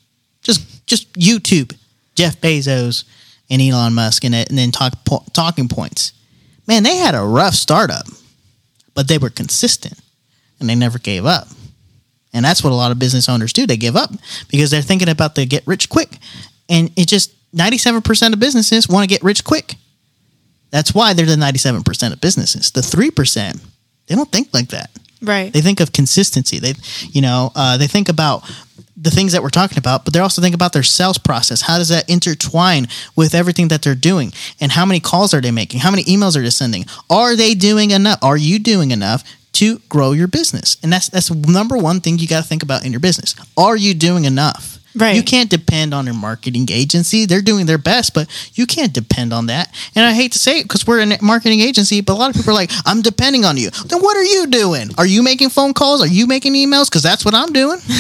Just 0.43 0.61
just 0.87 1.11
YouTube 1.15 1.75
Jeff 2.17 2.41
Bezos 2.41 3.05
and 3.51 3.63
Elon 3.63 3.95
Musk, 3.95 4.25
and, 4.25 4.35
and 4.35 4.59
then 4.59 4.71
talk 4.73 4.93
po- 5.05 5.25
talking 5.33 5.69
points. 5.69 6.13
Man, 6.67 6.83
they 6.83 6.97
had 6.97 7.15
a 7.15 7.23
rough 7.23 7.55
startup, 7.55 8.07
but 8.95 9.09
they 9.09 9.19
were 9.19 9.31
consistent 9.31 10.01
and 10.61 10.69
they 10.69 10.75
never 10.75 10.99
gave 10.99 11.27
up. 11.27 11.49
And 12.33 12.45
that's 12.45 12.65
what 12.65 12.73
a 12.73 12.77
lot 12.77 12.91
of 12.91 12.99
business 12.99 13.29
owners 13.29 13.53
do. 13.53 13.67
They 13.67 13.77
give 13.77 13.97
up 13.97 14.11
because 14.49 14.71
they're 14.71 14.83
thinking 14.83 15.09
about 15.09 15.35
the 15.35 15.47
get 15.47 15.67
rich 15.67 15.89
quick. 15.89 16.19
And 16.69 16.91
it 16.97 17.07
just 17.07 17.33
97% 17.55 18.33
of 18.33 18.41
businesses 18.41 18.89
want 18.89 19.05
to 19.05 19.09
get 19.09 19.23
rich 19.23 19.45
quick. 19.45 19.77
That's 20.71 20.93
why 20.93 21.13
they're 21.13 21.27
the 21.27 21.37
97% 21.37 22.13
of 22.13 22.21
businesses. 22.21 22.73
The 22.73 22.81
3%, 22.81 23.61
they 24.09 24.15
don't 24.17 24.31
think 24.33 24.49
like 24.53 24.69
that. 24.71 24.91
right 25.23 25.53
They 25.53 25.61
think 25.61 25.79
of 25.79 25.93
consistency. 25.93 26.59
They, 26.59 26.75
you 27.11 27.23
know, 27.23 27.53
uh, 27.55 27.77
they 27.77 27.87
think 27.87 28.09
about 28.09 28.43
the 29.05 29.11
things 29.11 29.33
that 29.33 29.43
we're 29.43 29.51
talking 29.51 29.79
about, 29.79 30.05
but 30.05 30.13
they're 30.13 30.23
also 30.23 30.43
think 30.43 30.55
about 30.55 30.73
their 30.73 30.83
sales 30.83 31.19
process. 31.19 31.61
How 31.61 31.79
does 31.79 31.91
that 31.91 32.09
intertwine 32.09 32.89
with 33.15 33.35
everything 33.35 33.69
that 33.69 33.83
they're 33.83 33.95
doing? 33.95 34.33
And 34.61 34.73
how 34.73 34.85
many 34.87 34.99
calls 34.99 35.35
are 35.35 35.41
they 35.41 35.51
making? 35.51 35.81
How 35.81 35.91
many 35.91 36.05
emails 36.05 36.37
are 36.37 36.43
they 36.43 36.51
sending? 36.51 36.87
Are 37.11 37.37
they 37.37 37.55
doing 37.55 37.91
enough? 37.91 38.19
Are 38.23 38.37
you 38.37 38.59
doing 38.59 38.91
enough 38.91 39.23
to 39.53 39.79
grow 39.89 40.13
your 40.13 40.27
business? 40.27 40.79
And 40.83 40.93
that's 40.93 41.09
that's 41.09 41.31
number 41.31 41.77
one 41.77 42.01
thing 42.01 42.19
you 42.19 42.27
got 42.27 42.43
to 42.43 42.49
think 42.49 42.63
about 42.63 42.85
in 42.85 42.93
your 42.93 43.01
business. 43.01 43.35
Are 43.57 43.77
you 43.77 43.95
doing 43.95 44.25
enough? 44.25 44.74
Right. 44.97 45.17
You 45.17 45.23
can't 45.23 45.51
depend 45.51 45.93
on 45.93 46.07
your 46.07 46.15
marketing 46.15 46.69
agency. 46.71 47.27
They're 47.27 47.43
doing 47.43 47.67
their 47.67 47.79
best, 47.79 48.15
but 48.15 48.29
you 48.55 48.67
can't 48.67 48.93
depend 48.93 49.33
on 49.33 49.47
that. 49.47 49.75
And 49.95 50.05
I 50.05 50.13
hate 50.13 50.33
to 50.33 50.39
say 50.39 50.61
it 50.61 50.65
because 50.65 50.87
we're 50.87 51.01
a 51.01 51.19
marketing 51.23 51.61
agency, 51.61 52.01
but 52.01 52.13
a 52.13 52.17
lot 52.17 52.31
of 52.31 52.37
people 52.37 52.51
are 52.51 52.55
like, 52.55 52.71
I'm 52.87 53.03
depending 53.03 53.45
on 53.45 53.57
you. 53.57 53.71
Then 53.71 54.01
what 54.01 54.17
are 54.17 54.23
you 54.23 54.47
doing? 54.47 54.91
Are 54.97 55.07
you 55.07 55.23
making 55.23 55.51
phone 55.51 55.75
calls? 55.75 56.03
Are 56.03 56.07
you 56.07 56.27
making 56.27 56.55
emails? 56.55 56.89
Because 56.89 57.03
that's 57.03 57.25
what 57.25 57.35
I'm 57.35 57.53
doing. 57.53 57.81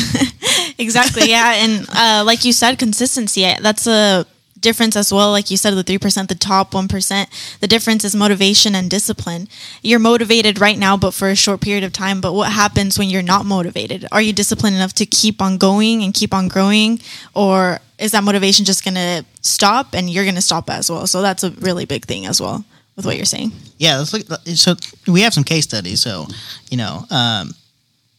exactly 0.78 1.28
yeah 1.30 1.54
and 1.54 1.86
uh, 1.94 2.22
like 2.24 2.44
you 2.44 2.52
said 2.52 2.78
consistency 2.78 3.42
that's 3.60 3.86
a 3.86 4.26
difference 4.68 4.96
as 5.02 5.12
well 5.16 5.30
like 5.36 5.50
you 5.52 5.56
said 5.56 5.72
the 5.74 5.84
3% 5.84 6.28
the 6.28 6.34
top 6.34 6.72
1% 6.72 7.58
the 7.60 7.66
difference 7.74 8.02
is 8.08 8.14
motivation 8.24 8.74
and 8.74 8.90
discipline 8.90 9.46
you're 9.82 10.04
motivated 10.12 10.58
right 10.66 10.78
now 10.86 10.96
but 11.04 11.12
for 11.18 11.28
a 11.28 11.36
short 11.44 11.60
period 11.60 11.84
of 11.84 11.92
time 11.92 12.20
but 12.20 12.32
what 12.32 12.50
happens 12.62 12.98
when 12.98 13.08
you're 13.12 13.30
not 13.34 13.44
motivated 13.56 14.06
are 14.10 14.22
you 14.26 14.32
disciplined 14.32 14.76
enough 14.76 14.94
to 15.00 15.06
keep 15.20 15.40
on 15.46 15.58
going 15.58 16.02
and 16.02 16.14
keep 16.20 16.32
on 16.34 16.48
growing 16.48 16.98
or 17.34 17.78
is 17.98 18.10
that 18.12 18.24
motivation 18.24 18.64
just 18.64 18.82
going 18.86 18.94
to 18.94 19.24
stop 19.42 19.94
and 19.94 20.10
you're 20.10 20.24
going 20.24 20.40
to 20.42 20.48
stop 20.50 20.70
as 20.70 20.90
well 20.90 21.06
so 21.06 21.22
that's 21.22 21.44
a 21.44 21.50
really 21.68 21.84
big 21.84 22.04
thing 22.04 22.26
as 22.26 22.40
well 22.40 22.64
with 22.96 23.04
what 23.06 23.16
you're 23.16 23.32
saying 23.36 23.50
Yeah, 23.78 23.98
let's 23.98 24.12
look. 24.12 24.24
So 24.54 24.76
we 25.06 25.20
have 25.22 25.34
some 25.34 25.44
case 25.44 25.64
studies. 25.64 26.00
So, 26.00 26.26
you 26.70 26.76
know, 26.76 27.04
um, 27.10 27.52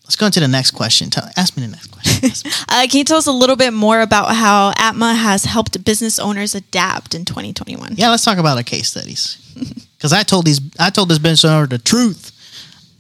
let's 0.06 0.16
go 0.16 0.28
into 0.28 0.40
the 0.40 0.48
next 0.48 0.72
question. 0.72 1.10
Tell, 1.10 1.28
ask 1.36 1.58
me 1.58 1.66
the 1.66 1.72
next 1.72 1.88
question. 1.88 2.52
uh, 2.70 2.88
can 2.90 3.00
you 3.00 3.04
tell 3.04 3.18
us 3.18 3.28
a 3.28 3.32
little 3.32 3.56
bit 3.56 3.74
more 3.74 4.02
about 4.02 4.36
how 4.36 4.74
Atma 4.78 5.14
has 5.14 5.46
helped 5.46 5.84
business 5.84 6.20
owners 6.20 6.56
adapt 6.56 7.14
in 7.14 7.26
2021 7.26 7.96
yeah, 7.96 8.10
let's 8.10 8.24
talk 8.24 8.38
about 8.38 8.58
our 8.58 8.64
case 8.64 8.90
studies. 8.90 9.42
Because 9.98 10.12
I 10.14 10.22
told 10.24 10.46
these, 10.46 10.60
I 10.78 10.92
told 10.92 11.10
this 11.10 11.18
business 11.18 11.46
owner 11.46 11.66
the 11.66 11.80
truth, 11.80 12.32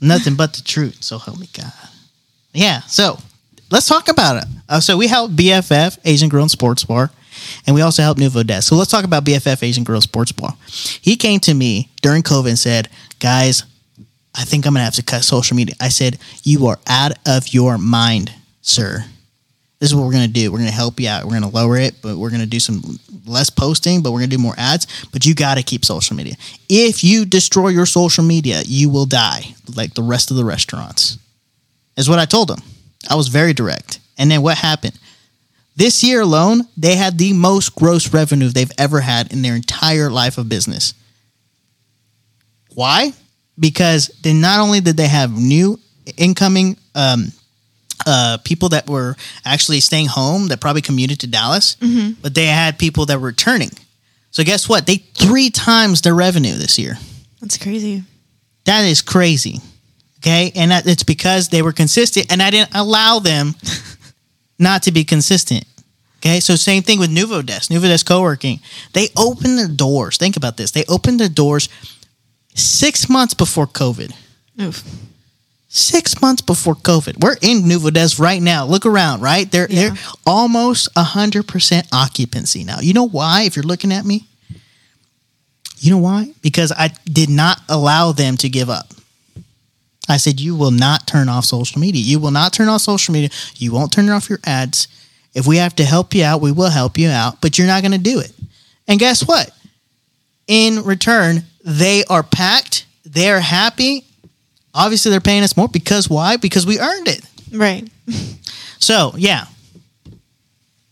nothing 0.01 0.35
but 0.35 0.53
the 0.53 0.63
truth. 0.63 1.03
So 1.03 1.19
help 1.19 1.37
me 1.37 1.47
God. 1.53 1.71
Yeah. 2.51 2.79
So 2.87 3.19
let's 3.69 3.87
talk 3.87 4.07
about 4.07 4.37
it. 4.37 4.45
Uh, 4.67 4.79
so 4.79 4.97
we 4.97 5.07
help 5.07 5.31
BFF 5.31 5.99
Asian 6.03 6.29
Grill 6.29 6.43
and 6.43 6.49
Sports 6.49 6.83
Bar, 6.83 7.11
and 7.67 7.75
we 7.75 7.81
also 7.81 8.01
help 8.01 8.17
Nuvodesk. 8.17 8.63
So 8.63 8.75
let's 8.75 8.89
talk 8.89 9.03
about 9.03 9.23
BFF 9.23 9.61
Asian 9.61 9.83
Grill 9.83 9.97
and 9.97 10.03
Sports 10.03 10.31
Bar. 10.31 10.55
He 11.01 11.15
came 11.15 11.39
to 11.41 11.53
me 11.53 11.89
during 12.01 12.23
COVID 12.23 12.47
and 12.47 12.57
said, 12.57 12.89
"Guys, 13.19 13.63
I 14.35 14.43
think 14.43 14.65
I'm 14.65 14.73
gonna 14.73 14.83
have 14.83 14.95
to 14.95 15.03
cut 15.03 15.23
social 15.23 15.55
media." 15.55 15.75
I 15.79 15.89
said, 15.89 16.19
"You 16.43 16.67
are 16.67 16.79
out 16.87 17.13
of 17.25 17.53
your 17.53 17.77
mind, 17.77 18.31
sir." 18.61 19.05
This 19.79 19.89
is 19.89 19.95
what 19.95 20.05
we're 20.05 20.13
gonna 20.13 20.27
do. 20.27 20.51
We're 20.51 20.59
gonna 20.59 20.71
help 20.71 20.99
you 20.99 21.09
out. 21.09 21.25
We're 21.25 21.33
gonna 21.33 21.49
lower 21.49 21.77
it, 21.77 22.01
but 22.01 22.17
we're 22.17 22.29
gonna 22.29 22.45
do 22.45 22.59
some 22.59 22.99
less 23.25 23.49
posting, 23.49 24.01
but 24.01 24.11
we're 24.11 24.19
gonna 24.19 24.27
do 24.27 24.37
more 24.37 24.55
ads. 24.57 24.87
But 25.11 25.25
you 25.25 25.33
gotta 25.33 25.63
keep 25.63 25.83
social 25.83 26.15
media. 26.15 26.35
If 26.69 27.03
you 27.03 27.25
destroy 27.25 27.69
your 27.69 27.85
social 27.85 28.23
media, 28.23 28.63
you 28.65 28.89
will 28.89 29.05
die, 29.05 29.55
like 29.75 29.93
the 29.93 30.03
rest 30.03 30.31
of 30.31 30.37
the 30.37 30.45
restaurants. 30.45 31.17
Is 31.97 32.09
what 32.09 32.19
I 32.19 32.25
told 32.25 32.47
them. 32.47 32.61
I 33.09 33.15
was 33.15 33.27
very 33.27 33.53
direct. 33.53 33.99
And 34.17 34.31
then 34.31 34.41
what 34.41 34.57
happened? 34.57 34.97
This 35.75 36.03
year 36.03 36.21
alone, 36.21 36.67
they 36.77 36.95
had 36.95 37.17
the 37.17 37.33
most 37.33 37.75
gross 37.75 38.13
revenue 38.13 38.49
they've 38.49 38.71
ever 38.77 39.01
had 39.01 39.31
in 39.33 39.41
their 39.41 39.55
entire 39.55 40.09
life 40.09 40.37
of 40.37 40.47
business. 40.47 40.93
Why? 42.73 43.13
Because 43.57 44.07
they 44.21 44.33
not 44.33 44.59
only 44.59 44.81
did 44.81 44.97
they 44.97 45.07
have 45.07 45.31
new 45.31 45.79
incoming 46.17 46.77
um, 46.93 47.31
uh, 48.05 48.37
people 48.43 48.69
that 48.69 48.89
were 48.89 49.15
actually 49.45 49.79
staying 49.79 50.07
home 50.07 50.47
that 50.47 50.59
probably 50.59 50.81
commuted 50.81 51.19
to 51.21 51.27
Dallas, 51.27 51.77
but 52.21 52.35
they 52.35 52.47
had 52.47 52.77
people 52.77 53.05
that 53.05 53.19
were 53.19 53.27
returning. 53.27 53.69
So 54.31 54.43
guess 54.43 54.67
what? 54.67 54.85
They 54.85 54.97
three 54.97 55.49
times 55.49 56.01
their 56.01 56.13
revenue 56.13 56.55
this 56.55 56.77
year. 56.77 56.97
That's 57.39 57.57
crazy. 57.57 58.03
That 58.65 58.81
is 58.85 59.01
crazy. 59.01 59.61
Okay. 60.19 60.51
And 60.55 60.71
that, 60.71 60.85
it's 60.87 61.03
because 61.03 61.49
they 61.49 61.61
were 61.61 61.71
consistent 61.71 62.31
and 62.31 62.41
I 62.41 62.49
didn't 62.49 62.73
allow 62.75 63.19
them 63.19 63.53
not 64.59 64.83
to 64.83 64.91
be 64.91 65.03
consistent. 65.03 65.65
Okay, 66.17 66.39
so 66.39 66.55
same 66.55 66.81
thing 66.81 66.97
with 66.97 67.11
NuvoDesk, 67.11 67.69
NuvoDesk 67.69 68.03
co-working. 68.07 68.59
They 68.93 69.09
opened 69.15 69.59
their 69.59 69.67
doors. 69.67 70.17
Think 70.17 70.37
about 70.37 70.57
this. 70.57 70.71
They 70.71 70.83
opened 70.89 71.19
their 71.19 71.29
doors 71.29 71.69
six 72.55 73.07
months 73.09 73.33
before 73.35 73.67
COVID. 73.67 74.11
Oof. 74.59 74.83
Six 75.67 76.21
months 76.21 76.41
before 76.41 76.75
COVID. 76.75 77.19
We're 77.21 77.35
in 77.41 77.63
NuvoDesk 77.63 78.19
right 78.19 78.41
now. 78.41 78.65
Look 78.65 78.85
around, 78.85 79.21
right? 79.21 79.51
They're 79.51 79.67
Yeah. 79.69 79.89
they're 79.89 79.97
almost 80.25 80.89
hundred 80.97 81.47
percent 81.47 81.87
occupancy 81.93 82.63
now. 82.63 82.79
You 82.79 82.93
know 82.93 83.07
why? 83.07 83.43
If 83.43 83.55
you're 83.55 83.63
looking 83.63 83.91
at 83.91 84.05
me, 84.05 84.25
you 85.79 85.91
know 85.91 85.97
why? 85.97 86.31
Because 86.41 86.71
I 86.71 86.91
did 87.05 87.29
not 87.29 87.61
allow 87.69 88.11
them 88.13 88.37
to 88.37 88.49
give 88.49 88.69
up. 88.69 88.93
I 90.07 90.17
said, 90.17 90.39
you 90.39 90.55
will 90.55 90.71
not 90.71 91.07
turn 91.07 91.29
off 91.29 91.45
social 91.45 91.81
media. 91.81 92.01
You 92.01 92.19
will 92.19 92.31
not 92.31 92.53
turn 92.53 92.69
off 92.69 92.81
social 92.81 93.13
media. 93.13 93.29
You 93.57 93.73
won't 93.73 93.91
turn 93.91 94.07
off 94.09 94.29
your 94.29 94.39
ads. 94.45 94.87
If 95.33 95.45
we 95.47 95.57
have 95.57 95.75
to 95.75 95.83
help 95.83 96.13
you 96.13 96.23
out, 96.23 96.41
we 96.41 96.51
will 96.51 96.69
help 96.69 96.97
you 96.97 97.09
out, 97.09 97.41
but 97.41 97.57
you're 97.57 97.67
not 97.67 97.81
going 97.81 97.91
to 97.91 97.97
do 97.97 98.19
it. 98.19 98.31
And 98.87 98.99
guess 98.99 99.27
what? 99.27 99.49
In 100.47 100.83
return, 100.83 101.43
they 101.63 102.03
are 102.05 102.23
packed. 102.23 102.85
They're 103.03 103.39
happy. 103.39 104.05
Obviously, 104.73 105.09
they're 105.11 105.21
paying 105.21 105.43
us 105.43 105.55
more 105.55 105.67
because 105.67 106.09
why? 106.09 106.37
Because 106.37 106.65
we 106.65 106.79
earned 106.79 107.07
it. 107.07 107.25
Right. 107.51 107.89
So, 108.77 109.13
yeah. 109.17 109.45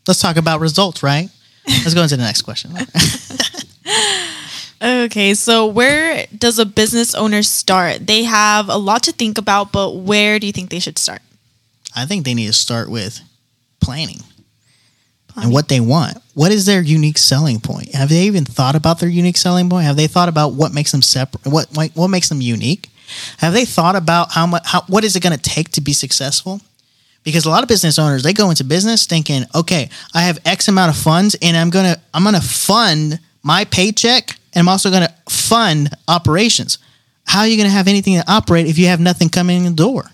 Let's 0.07 0.19
talk 0.19 0.37
about 0.37 0.61
results, 0.61 1.03
right? 1.03 1.29
Let's 1.67 1.93
go 1.93 2.01
into 2.01 2.17
the 2.17 2.23
next 2.23 2.41
question. 2.41 2.71
Okay, 4.83 5.33
so 5.33 5.65
where 5.65 6.25
does 6.37 6.59
a 6.59 6.65
business 6.65 7.15
owner 7.15 7.41
start? 7.41 8.05
They 8.05 8.23
have 8.23 8.67
a 8.67 8.75
lot 8.75 9.03
to 9.03 9.13
think 9.13 9.37
about, 9.37 9.71
but 9.71 9.91
where 9.95 10.39
do 10.39 10.45
you 10.47 10.51
think 10.51 10.71
they 10.71 10.79
should 10.79 10.99
start? 10.99 11.21
I 11.95 12.05
think 12.05 12.25
they 12.25 12.33
need 12.33 12.47
to 12.47 12.53
start 12.53 12.89
with 12.89 13.21
planning 13.79 14.19
and 15.35 15.51
what 15.51 15.67
they 15.67 15.79
want. 15.79 16.17
What 16.33 16.51
is 16.51 16.65
their 16.65 16.81
unique 16.81 17.17
selling 17.17 17.59
point? 17.59 17.93
Have 17.95 18.09
they 18.09 18.23
even 18.23 18.45
thought 18.45 18.75
about 18.75 18.99
their 18.99 19.09
unique 19.09 19.37
selling 19.37 19.69
point? 19.69 19.85
Have 19.85 19.95
they 19.95 20.07
thought 20.07 20.29
about 20.29 20.53
what 20.53 20.73
makes 20.73 20.91
them 20.91 21.01
separate? 21.01 21.45
What 21.45 21.67
what 21.95 22.07
makes 22.07 22.29
them 22.29 22.41
unique? 22.41 22.89
Have 23.39 23.53
they 23.53 23.65
thought 23.65 23.95
about 23.95 24.31
how 24.31 24.45
much? 24.45 24.63
How, 24.65 24.81
what 24.87 25.03
is 25.03 25.15
it 25.15 25.23
going 25.23 25.35
to 25.35 25.41
take 25.41 25.69
to 25.71 25.81
be 25.81 25.93
successful? 25.93 26.61
Because 27.23 27.45
a 27.45 27.49
lot 27.49 27.63
of 27.63 27.69
business 27.69 27.97
owners 27.97 28.23
they 28.23 28.33
go 28.33 28.49
into 28.49 28.63
business 28.63 29.05
thinking, 29.05 29.45
okay, 29.55 29.89
I 30.13 30.23
have 30.23 30.39
X 30.45 30.67
amount 30.67 30.95
of 30.95 31.01
funds, 31.01 31.35
and 31.41 31.55
I'm 31.55 31.69
gonna 31.69 31.97
I'm 32.13 32.23
gonna 32.23 32.41
fund 32.41 33.19
my 33.43 33.65
paycheck, 33.65 34.37
and 34.53 34.61
I'm 34.61 34.69
also 34.69 34.91
gonna 34.91 35.13
fund 35.29 35.89
operations. 36.07 36.79
How 37.25 37.41
are 37.41 37.47
you 37.47 37.57
gonna 37.57 37.69
have 37.69 37.87
anything 37.87 38.15
to 38.15 38.31
operate 38.31 38.67
if 38.67 38.77
you 38.77 38.87
have 38.87 38.99
nothing 38.99 39.29
coming 39.29 39.65
in 39.65 39.75
the 39.75 39.83
door? 39.83 40.05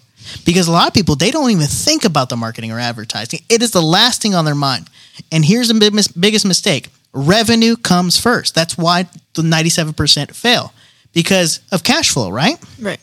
Because 0.45 0.67
a 0.67 0.71
lot 0.71 0.87
of 0.87 0.93
people 0.93 1.15
they 1.15 1.31
don't 1.31 1.49
even 1.51 1.67
think 1.67 2.05
about 2.05 2.29
the 2.29 2.35
marketing 2.37 2.71
or 2.71 2.79
advertising. 2.79 3.39
It 3.49 3.61
is 3.61 3.71
the 3.71 3.81
last 3.81 4.21
thing 4.21 4.35
on 4.35 4.45
their 4.45 4.55
mind. 4.55 4.89
And 5.31 5.43
here's 5.43 5.67
the 5.67 5.73
big 5.73 5.93
mis- 5.93 6.07
biggest 6.07 6.45
mistake: 6.45 6.89
revenue 7.13 7.75
comes 7.75 8.19
first. 8.19 8.53
That's 8.55 8.77
why 8.77 9.07
the 9.33 9.41
97% 9.41 10.35
fail 10.35 10.73
because 11.13 11.61
of 11.71 11.83
cash 11.83 12.09
flow, 12.11 12.29
right? 12.29 12.57
Right. 12.79 12.99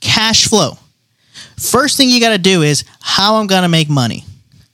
cash 0.00 0.46
flow. 0.48 0.78
First 1.58 1.96
thing 1.96 2.08
you 2.08 2.20
got 2.20 2.30
to 2.30 2.38
do 2.38 2.62
is 2.62 2.84
how 3.00 3.36
I'm 3.36 3.46
going 3.46 3.62
to 3.62 3.68
make 3.68 3.88
money. 3.88 4.24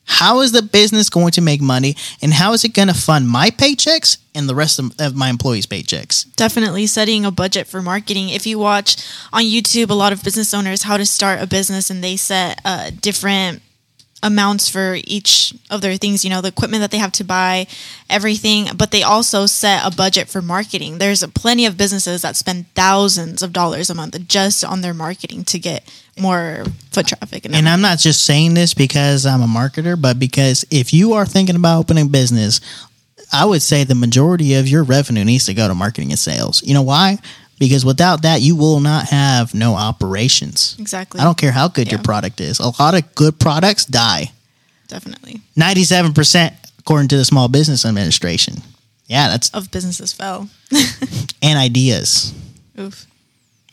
How 0.08 0.40
is 0.40 0.52
the 0.52 0.62
business 0.62 1.10
going 1.10 1.32
to 1.32 1.40
make 1.40 1.60
money 1.60 1.94
and 2.22 2.32
how 2.32 2.54
is 2.54 2.64
it 2.64 2.72
going 2.72 2.88
to 2.88 2.94
fund 2.94 3.28
my 3.28 3.50
paychecks 3.50 4.16
and 4.34 4.48
the 4.48 4.54
rest 4.54 4.78
of, 4.78 5.14
my 5.14 5.28
employees' 5.28 5.66
paychecks? 5.66 6.34
Definitely 6.34 6.86
setting 6.86 7.26
a 7.26 7.30
budget 7.30 7.66
for 7.66 7.82
marketing. 7.82 8.30
If 8.30 8.46
you 8.46 8.58
watch 8.58 8.96
on 9.32 9.42
YouTube, 9.42 9.90
a 9.90 9.94
lot 9.94 10.12
of 10.12 10.24
business 10.24 10.54
owners 10.54 10.82
how 10.82 10.96
to 10.96 11.04
start 11.04 11.42
a 11.42 11.46
business, 11.46 11.90
and 11.90 12.02
they 12.02 12.16
set 12.16 12.60
uh, 12.64 12.90
different 13.00 13.62
amounts 14.22 14.68
for 14.68 14.98
each 15.04 15.54
of 15.70 15.80
their 15.80 15.96
things. 15.96 16.24
You 16.24 16.30
know, 16.30 16.40
the 16.40 16.48
equipment 16.48 16.80
that 16.80 16.90
they 16.90 16.98
have 16.98 17.12
to 17.12 17.24
buy, 17.24 17.66
everything. 18.10 18.68
But 18.76 18.90
they 18.90 19.02
also 19.02 19.46
set 19.46 19.86
a 19.86 19.94
budget 19.94 20.28
for 20.28 20.42
marketing. 20.42 20.98
There's 20.98 21.24
plenty 21.28 21.66
of 21.66 21.76
businesses 21.76 22.22
that 22.22 22.36
spend 22.36 22.72
thousands 22.74 23.42
of 23.42 23.52
dollars 23.52 23.90
a 23.90 23.94
month 23.94 24.28
just 24.28 24.64
on 24.64 24.80
their 24.80 24.94
marketing 24.94 25.44
to 25.44 25.58
get 25.58 25.88
more 26.18 26.64
foot 26.90 27.06
traffic. 27.06 27.44
And, 27.44 27.54
And 27.54 27.68
I'm 27.68 27.80
not 27.80 27.98
just 27.98 28.24
saying 28.24 28.54
this 28.54 28.74
because 28.74 29.24
I'm 29.24 29.42
a 29.42 29.46
marketer, 29.46 30.00
but 30.00 30.18
because 30.18 30.64
if 30.70 30.92
you 30.92 31.12
are 31.12 31.26
thinking 31.26 31.56
about 31.56 31.78
opening 31.78 32.06
a 32.06 32.10
business, 32.10 32.60
I 33.32 33.44
would 33.44 33.62
say 33.62 33.84
the 33.84 33.94
majority 33.94 34.54
of 34.54 34.66
your 34.66 34.82
revenue 34.82 35.24
needs 35.24 35.46
to 35.46 35.54
go 35.54 35.68
to 35.68 35.74
marketing 35.74 36.10
and 36.10 36.18
sales. 36.18 36.62
You 36.62 36.74
know 36.74 36.82
why? 36.82 37.18
Because 37.58 37.84
without 37.84 38.22
that, 38.22 38.40
you 38.40 38.54
will 38.54 38.80
not 38.80 39.06
have 39.08 39.52
no 39.54 39.74
operations. 39.74 40.76
exactly. 40.78 41.20
I 41.20 41.24
don't 41.24 41.36
care 41.38 41.50
how 41.52 41.68
good 41.68 41.90
your 41.90 42.00
product 42.02 42.40
is. 42.40 42.60
A 42.60 42.70
lot 42.80 42.94
of 42.94 43.14
good 43.14 43.38
products 43.40 43.84
die. 43.84 44.30
Definitely. 44.86 45.40
97% 45.56 46.54
according 46.78 47.08
to 47.08 47.16
the 47.16 47.24
Small 47.24 47.48
Business 47.48 47.84
Administration. 47.84 48.62
Yeah, 49.06 49.28
that's 49.28 49.50
Of 49.50 49.70
businesses 49.70 50.12
fell. 50.12 50.48
and 51.42 51.58
ideas. 51.58 52.32
Oof. 52.78 53.06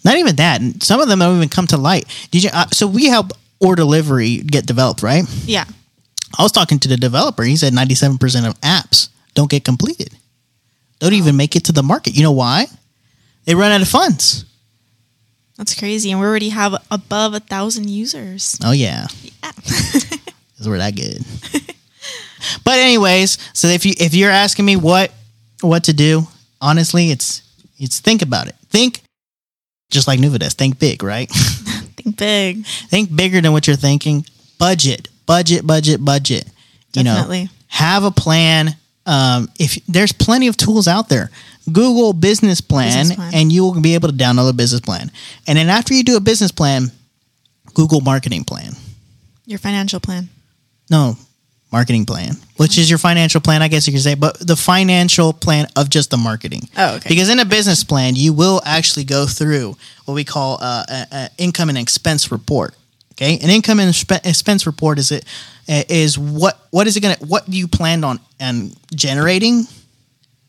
Not 0.03 0.17
even 0.17 0.35
that. 0.37 0.61
Some 0.83 0.99
of 1.01 1.07
them 1.07 1.19
don't 1.19 1.35
even 1.37 1.49
come 1.49 1.67
to 1.67 1.77
light. 1.77 2.05
Did 2.31 2.43
you? 2.43 2.49
Uh, 2.53 2.67
so 2.71 2.87
we 2.87 3.05
help 3.07 3.33
Or 3.59 3.75
Delivery 3.75 4.37
get 4.37 4.65
developed, 4.65 5.03
right? 5.03 5.23
Yeah. 5.45 5.65
I 6.37 6.43
was 6.43 6.51
talking 6.51 6.79
to 6.79 6.87
the 6.87 6.97
developer. 6.97 7.43
He 7.43 7.55
said 7.55 7.73
97% 7.73 8.47
of 8.47 8.59
apps 8.61 9.09
don't 9.35 9.49
get 9.49 9.63
completed. 9.63 10.09
Don't 10.99 11.13
even 11.13 11.35
make 11.37 11.55
it 11.55 11.65
to 11.65 11.71
the 11.71 11.83
market. 11.83 12.15
You 12.15 12.23
know 12.23 12.31
why? 12.31 12.67
They 13.45 13.55
run 13.55 13.71
out 13.71 13.81
of 13.81 13.87
funds. 13.87 14.45
That's 15.57 15.73
crazy. 15.73 16.11
And 16.11 16.19
we 16.19 16.25
already 16.25 16.49
have 16.49 16.75
above 16.91 17.33
a 17.33 17.39
thousand 17.39 17.89
users. 17.89 18.57
Oh 18.63 18.71
yeah, 18.71 19.07
Yeah. 19.21 19.51
because 19.55 20.67
we're 20.67 20.77
that 20.79 20.95
good. 20.95 21.23
but 22.63 22.79
anyways, 22.79 23.37
so 23.53 23.67
if 23.67 23.85
you 23.85 23.93
if 23.99 24.13
you're 24.13 24.31
asking 24.31 24.65
me 24.65 24.75
what 24.75 25.11
what 25.61 25.85
to 25.85 25.93
do, 25.93 26.27
honestly, 26.61 27.11
it's 27.11 27.41
it's 27.77 27.99
think 27.99 28.21
about 28.21 28.47
it. 28.47 28.55
Think 28.69 29.01
just 29.91 30.07
like 30.07 30.19
Nuvodesk. 30.19 30.53
Think 30.53 30.79
big, 30.79 31.03
right? 31.03 31.29
Think 31.95 32.17
big. 32.17 32.65
think 32.65 33.15
bigger 33.15 33.39
than 33.41 33.51
what 33.53 33.67
you're 33.67 33.75
thinking. 33.77 34.25
Budget, 34.59 35.07
budget, 35.25 35.65
budget, 35.65 36.03
budget. 36.03 36.45
You 36.93 37.03
Definitely. 37.03 37.43
know, 37.45 37.49
have 37.67 38.03
a 38.03 38.11
plan. 38.11 38.75
Um, 39.05 39.49
if 39.59 39.83
there's 39.87 40.11
plenty 40.11 40.47
of 40.47 40.57
tools 40.57 40.87
out 40.87 41.09
there, 41.09 41.29
Google 41.71 42.13
business 42.13 42.61
plan, 42.61 42.99
Business 42.99 43.15
plan. 43.17 43.31
and 43.33 43.51
you 43.51 43.63
will 43.63 43.79
be 43.81 43.95
able 43.95 44.09
to 44.09 44.13
download 44.15 44.49
a 44.49 44.53
business 44.53 44.81
plan. 44.81 45.11
And 45.47 45.57
then 45.57 45.69
after 45.69 45.93
you 45.93 46.03
do 46.03 46.15
a 46.17 46.19
business 46.21 46.51
plan, 46.51 46.91
Google 47.73 48.01
marketing 48.01 48.43
plan. 48.43 48.73
Your 49.45 49.59
financial 49.59 49.99
plan. 49.99 50.29
No, 50.89 51.17
marketing 51.71 52.05
plan, 52.05 52.35
which 52.57 52.77
is 52.77 52.89
your 52.89 52.99
financial 52.99 53.41
plan, 53.41 53.61
I 53.61 53.67
guess 53.67 53.87
you 53.87 53.93
could 53.93 54.01
say, 54.03 54.13
but 54.15 54.37
the 54.39 54.55
financial 54.55 55.33
plan 55.33 55.67
of 55.75 55.89
just 55.89 56.09
the 56.11 56.17
marketing. 56.17 56.69
Oh, 56.77 56.95
okay. 56.95 57.09
Because 57.09 57.29
in 57.29 57.39
a 57.39 57.45
business 57.45 57.83
plan, 57.83 58.15
you 58.15 58.31
will 58.33 58.61
actually 58.65 59.03
go 59.03 59.25
through 59.25 59.75
what 60.05 60.13
we 60.13 60.23
call 60.23 60.57
uh, 60.61 60.83
a, 60.87 61.07
a 61.11 61.29
income 61.37 61.69
and 61.69 61.77
expense 61.77 62.31
report. 62.31 62.75
Okay, 63.13 63.39
an 63.39 63.49
income 63.49 63.79
and 63.79 63.89
expense 64.25 64.65
report 64.67 64.99
is 64.99 65.11
it 65.11 65.25
is 65.67 66.19
what 66.19 66.59
what 66.71 66.85
is 66.85 66.97
it 66.97 67.01
gonna 67.01 67.15
what 67.25 67.49
do 67.49 67.57
you 67.57 67.67
plan 67.67 68.03
on 68.03 68.19
and 68.41 68.75
generating, 68.93 69.65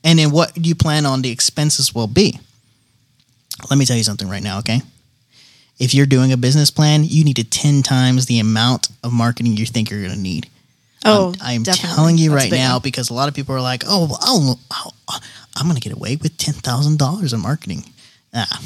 and 0.07 0.21
then 0.21 0.31
what 0.31 0.55
do 0.55 0.63
you 0.63 0.77
plan 0.77 1.05
on 1.05 1.21
the 1.21 1.31
expenses 1.31 1.93
will 1.95 2.07
be. 2.07 2.39
Let 3.69 3.77
me 3.77 3.85
tell 3.85 3.97
you 3.97 4.05
something 4.05 4.29
right 4.29 4.43
now, 4.43 4.61
okay? 4.61 4.81
If 5.79 5.95
you're 5.95 6.07
doing 6.07 6.33
a 6.33 6.37
business 6.37 6.71
plan, 6.71 7.03
you 7.05 7.25
need 7.25 7.37
to 7.37 7.45
ten 7.45 7.83
times 7.83 8.27
the 8.27 8.39
amount 8.39 8.89
of 9.03 9.13
marketing 9.13 9.57
you 9.57 9.67
think 9.67 9.91
you're 9.91 10.01
gonna 10.03 10.17
need. 10.17 10.49
Oh, 11.05 11.35
I'm 11.41 11.65
definitely. 11.65 11.95
telling 11.95 12.19
you 12.19 12.31
That's 12.31 12.45
right 12.45 12.51
big. 12.51 12.61
now 12.61 12.79
because 12.79 13.11
a 13.11 13.15
lot 13.15 13.29
of 13.29 13.35
people 13.35 13.55
are 13.55 13.61
like, 13.61 13.83
"Oh, 13.87 14.07
well, 14.07 14.19
I'll, 14.23 14.61
I'll, 14.71 15.21
I'm 15.57 15.67
going 15.67 15.77
to 15.77 15.81
get 15.81 15.93
away 15.93 16.17
with 16.17 16.37
ten 16.39 16.55
thousand 16.55 16.99
dollars 16.99 17.33
in 17.33 17.41
marketing." 17.41 17.85
Ah, 18.33 18.61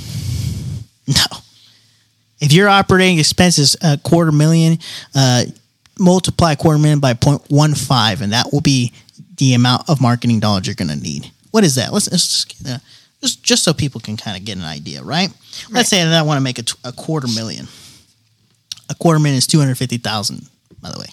no. 1.09 1.38
If 2.40 2.53
your 2.53 2.68
operating 2.68 3.18
expenses 3.18 3.76
a 3.83 3.98
quarter 3.98 4.33
million, 4.33 4.79
uh, 5.14 5.44
multiply 5.98 6.55
quarter 6.55 6.79
million 6.79 7.00
by 7.00 7.12
0.15, 7.12 8.22
and 8.22 8.33
that 8.33 8.46
will 8.53 8.62
be 8.62 8.92
the 9.40 9.55
amount 9.55 9.88
of 9.88 10.00
marketing 10.00 10.38
dollars 10.38 10.68
you're 10.68 10.76
going 10.76 10.90
to 10.90 10.96
need. 10.96 11.33
What 11.50 11.64
is 11.64 11.74
that? 11.74 11.92
Let's, 11.92 12.09
let's 12.11 12.44
just, 12.44 12.68
uh, 12.68 12.79
just 13.20 13.42
just 13.42 13.64
so 13.64 13.74
people 13.74 14.00
can 14.00 14.16
kind 14.16 14.37
of 14.37 14.44
get 14.44 14.57
an 14.57 14.62
idea, 14.64 15.03
right? 15.03 15.31
Let's 15.70 15.88
say 15.88 16.05
that 16.05 16.14
I 16.14 16.22
want 16.22 16.38
to 16.38 16.42
make 16.42 16.59
a, 16.59 16.62
t- 16.62 16.79
a 16.85 16.92
quarter 16.92 17.26
million. 17.26 17.66
A 18.88 18.94
quarter 18.94 19.18
million 19.18 19.38
is 19.38 19.48
two 19.48 19.59
hundred 19.59 19.76
fifty 19.76 19.96
thousand, 19.98 20.48
by 20.81 20.92
the 20.92 21.00
way. 21.00 21.09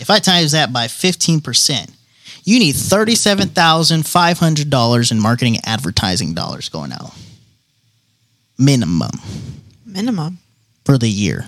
If 0.00 0.10
I 0.10 0.18
times 0.20 0.52
that 0.52 0.72
by 0.72 0.86
15%, 0.86 1.90
you 2.44 2.60
need 2.60 2.76
$37,500 2.76 5.10
in 5.10 5.20
marketing 5.20 5.58
advertising 5.64 6.34
dollars 6.34 6.68
going 6.68 6.92
out. 6.92 7.10
Minimum 8.58 9.10
minimum. 9.92 10.38
for 10.84 10.98
the 10.98 11.08
year. 11.08 11.46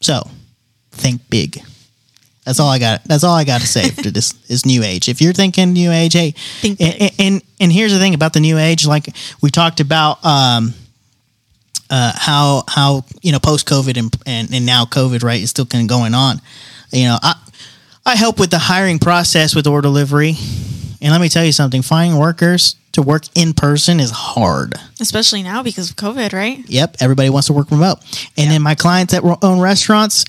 So, 0.00 0.28
think 0.92 1.20
big. 1.30 1.62
That's 2.44 2.58
all 2.58 2.68
I 2.68 2.78
got. 2.78 3.04
That's 3.04 3.24
all 3.24 3.34
I 3.34 3.44
got 3.44 3.60
to 3.60 3.66
say 3.66 3.90
for 3.90 4.10
this 4.10 4.34
is 4.50 4.66
new 4.66 4.82
age. 4.82 5.08
If 5.08 5.20
you're 5.20 5.32
thinking 5.32 5.72
new 5.72 5.92
age, 5.92 6.14
hey, 6.14 6.32
Think 6.32 6.80
and, 6.80 7.12
and 7.18 7.42
and 7.60 7.72
here's 7.72 7.92
the 7.92 7.98
thing 7.98 8.14
about 8.14 8.32
the 8.32 8.40
new 8.40 8.58
age. 8.58 8.86
Like 8.86 9.06
we 9.40 9.50
talked 9.50 9.80
about, 9.80 10.24
um, 10.24 10.74
uh, 11.88 12.12
how 12.16 12.64
how 12.68 13.04
you 13.20 13.30
know 13.32 13.38
post 13.38 13.68
COVID 13.68 13.96
and, 13.96 14.16
and 14.26 14.52
and 14.52 14.66
now 14.66 14.84
COVID 14.84 15.22
right 15.22 15.40
is 15.40 15.50
still 15.50 15.66
kind 15.66 15.82
of 15.82 15.88
going 15.88 16.14
on. 16.14 16.40
You 16.90 17.04
know, 17.04 17.18
I 17.22 17.34
I 18.04 18.16
help 18.16 18.40
with 18.40 18.50
the 18.50 18.58
hiring 18.58 18.98
process 18.98 19.54
with 19.54 19.66
Or 19.66 19.80
Delivery. 19.80 20.34
And 21.00 21.10
let 21.10 21.20
me 21.20 21.28
tell 21.28 21.44
you 21.44 21.52
something 21.52 21.82
finding 21.82 22.18
workers 22.18 22.76
to 22.92 23.02
work 23.02 23.24
in 23.34 23.54
person 23.54 23.98
is 24.00 24.10
hard. 24.10 24.74
Especially 25.00 25.42
now 25.42 25.62
because 25.62 25.90
of 25.90 25.96
COVID, 25.96 26.32
right? 26.32 26.58
Yep, 26.68 26.98
everybody 27.00 27.28
wants 27.28 27.48
to 27.48 27.52
work 27.52 27.70
remote. 27.70 27.98
And 28.36 28.50
then 28.50 28.62
my 28.62 28.74
clients 28.74 29.12
that 29.12 29.24
own 29.42 29.60
restaurants, 29.60 30.24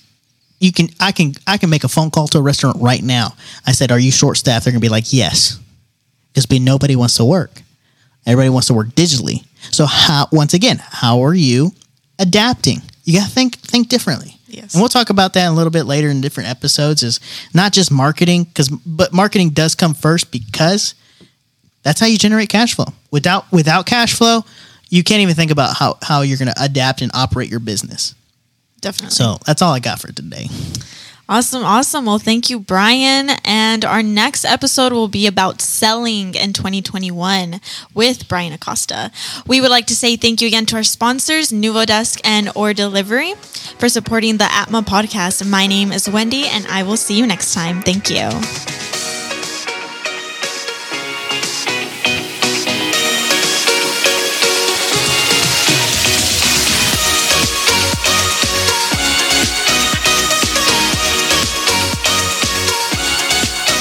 you 0.60 0.72
can 0.72 0.90
I 1.00 1.12
can 1.12 1.34
I 1.46 1.58
can 1.58 1.70
make 1.70 1.84
a 1.84 1.90
phone 1.90 2.10
call 2.10 2.28
to 2.30 2.38
a 2.38 2.42
restaurant 2.42 2.78
right 2.80 3.04
now. 3.04 3.36
I 3.66 3.72
said, 3.72 3.92
"Are 3.92 4.00
you 4.00 4.12
short 4.12 4.38
staffed?" 4.38 4.66
They're 4.66 4.72
going 4.72 4.82
to 4.82 4.86
be 4.86 4.90
like, 4.90 5.12
"Yes." 5.12 5.60
Because 6.34 6.50
nobody 6.60 6.96
wants 6.96 7.18
to 7.18 7.26
work. 7.26 7.62
Everybody 8.26 8.50
wants 8.50 8.68
to 8.68 8.74
work 8.74 8.88
digitally. 8.90 9.46
So 9.72 9.86
how 9.86 10.28
once 10.32 10.54
again, 10.54 10.82
how 10.82 11.24
are 11.24 11.34
you 11.34 11.74
adapting? 12.20 12.82
You 13.04 13.20
got 13.20 13.26
to 13.28 13.32
think 13.32 13.58
think 13.58 13.90
differently. 13.90 14.38
Yes. 14.48 14.74
And 14.74 14.82
we'll 14.82 14.90
talk 14.90 15.10
about 15.10 15.34
that 15.34 15.48
a 15.48 15.52
little 15.52 15.72
bit 15.72 15.84
later 15.84 16.10
in 16.10 16.22
different 16.22 16.50
episodes 16.50 17.02
is 17.04 17.20
not 17.54 17.74
just 17.74 17.92
marketing 17.92 18.46
cuz 18.54 18.70
but 18.70 19.12
marketing 19.12 19.50
does 19.50 19.76
come 19.76 19.94
first 19.94 20.32
because 20.32 20.94
that's 21.82 22.00
how 22.00 22.08
you 22.08 22.18
generate 22.18 22.50
cash 22.50 22.76
flow. 22.76 22.94
Without 23.12 23.52
without 23.52 23.86
cash 23.86 24.14
flow, 24.14 24.46
you 24.90 25.04
can't 25.04 25.22
even 25.22 25.36
think 25.36 25.52
about 25.52 25.78
how 25.78 25.98
how 26.02 26.22
you're 26.22 26.38
going 26.38 26.54
to 26.54 26.64
adapt 26.64 27.02
and 27.02 27.12
operate 27.14 27.50
your 27.50 27.60
business. 27.60 28.16
Definitely. 28.84 29.16
So, 29.16 29.38
that's 29.46 29.62
all 29.62 29.74
I 29.74 29.80
got 29.80 30.00
for 30.00 30.12
today. 30.12 30.48
Awesome, 31.30 31.64
awesome. 31.64 32.06
Well, 32.06 32.20
thank 32.20 32.50
you, 32.50 32.60
Bryan. 32.60 33.30
And 33.46 33.86
our 33.86 34.04
next 34.04 34.44
episode 34.44 34.92
will 34.92 35.08
be 35.08 35.26
about 35.26 35.62
selling 35.62 36.36
in 36.36 36.52
2021 36.52 37.62
with 37.94 38.28
Bryan 38.28 38.52
Acosta. 38.52 39.10
We 39.48 39.62
would 39.62 39.70
like 39.70 39.86
to 39.88 39.96
say 39.96 40.18
thank 40.18 40.42
you 40.42 40.48
again 40.48 40.66
to 40.68 40.76
our 40.76 40.84
sponsors, 40.84 41.50
Nuvodesk 41.50 42.20
and 42.26 42.52
Or 42.56 42.74
Delivery, 42.74 43.36
for 43.80 43.88
supporting 43.88 44.36
the 44.36 44.52
Atma 44.52 44.82
podcast. 44.82 45.50
My 45.50 45.66
name 45.66 45.94
is 45.94 46.10
Wendy, 46.10 46.46
and 46.46 46.68
I 46.68 46.84
will 46.84 46.98
see 46.98 47.18
you 47.18 47.26
next 47.26 47.54
time. 47.54 47.82
Thank 47.82 48.10
you. 48.10 48.73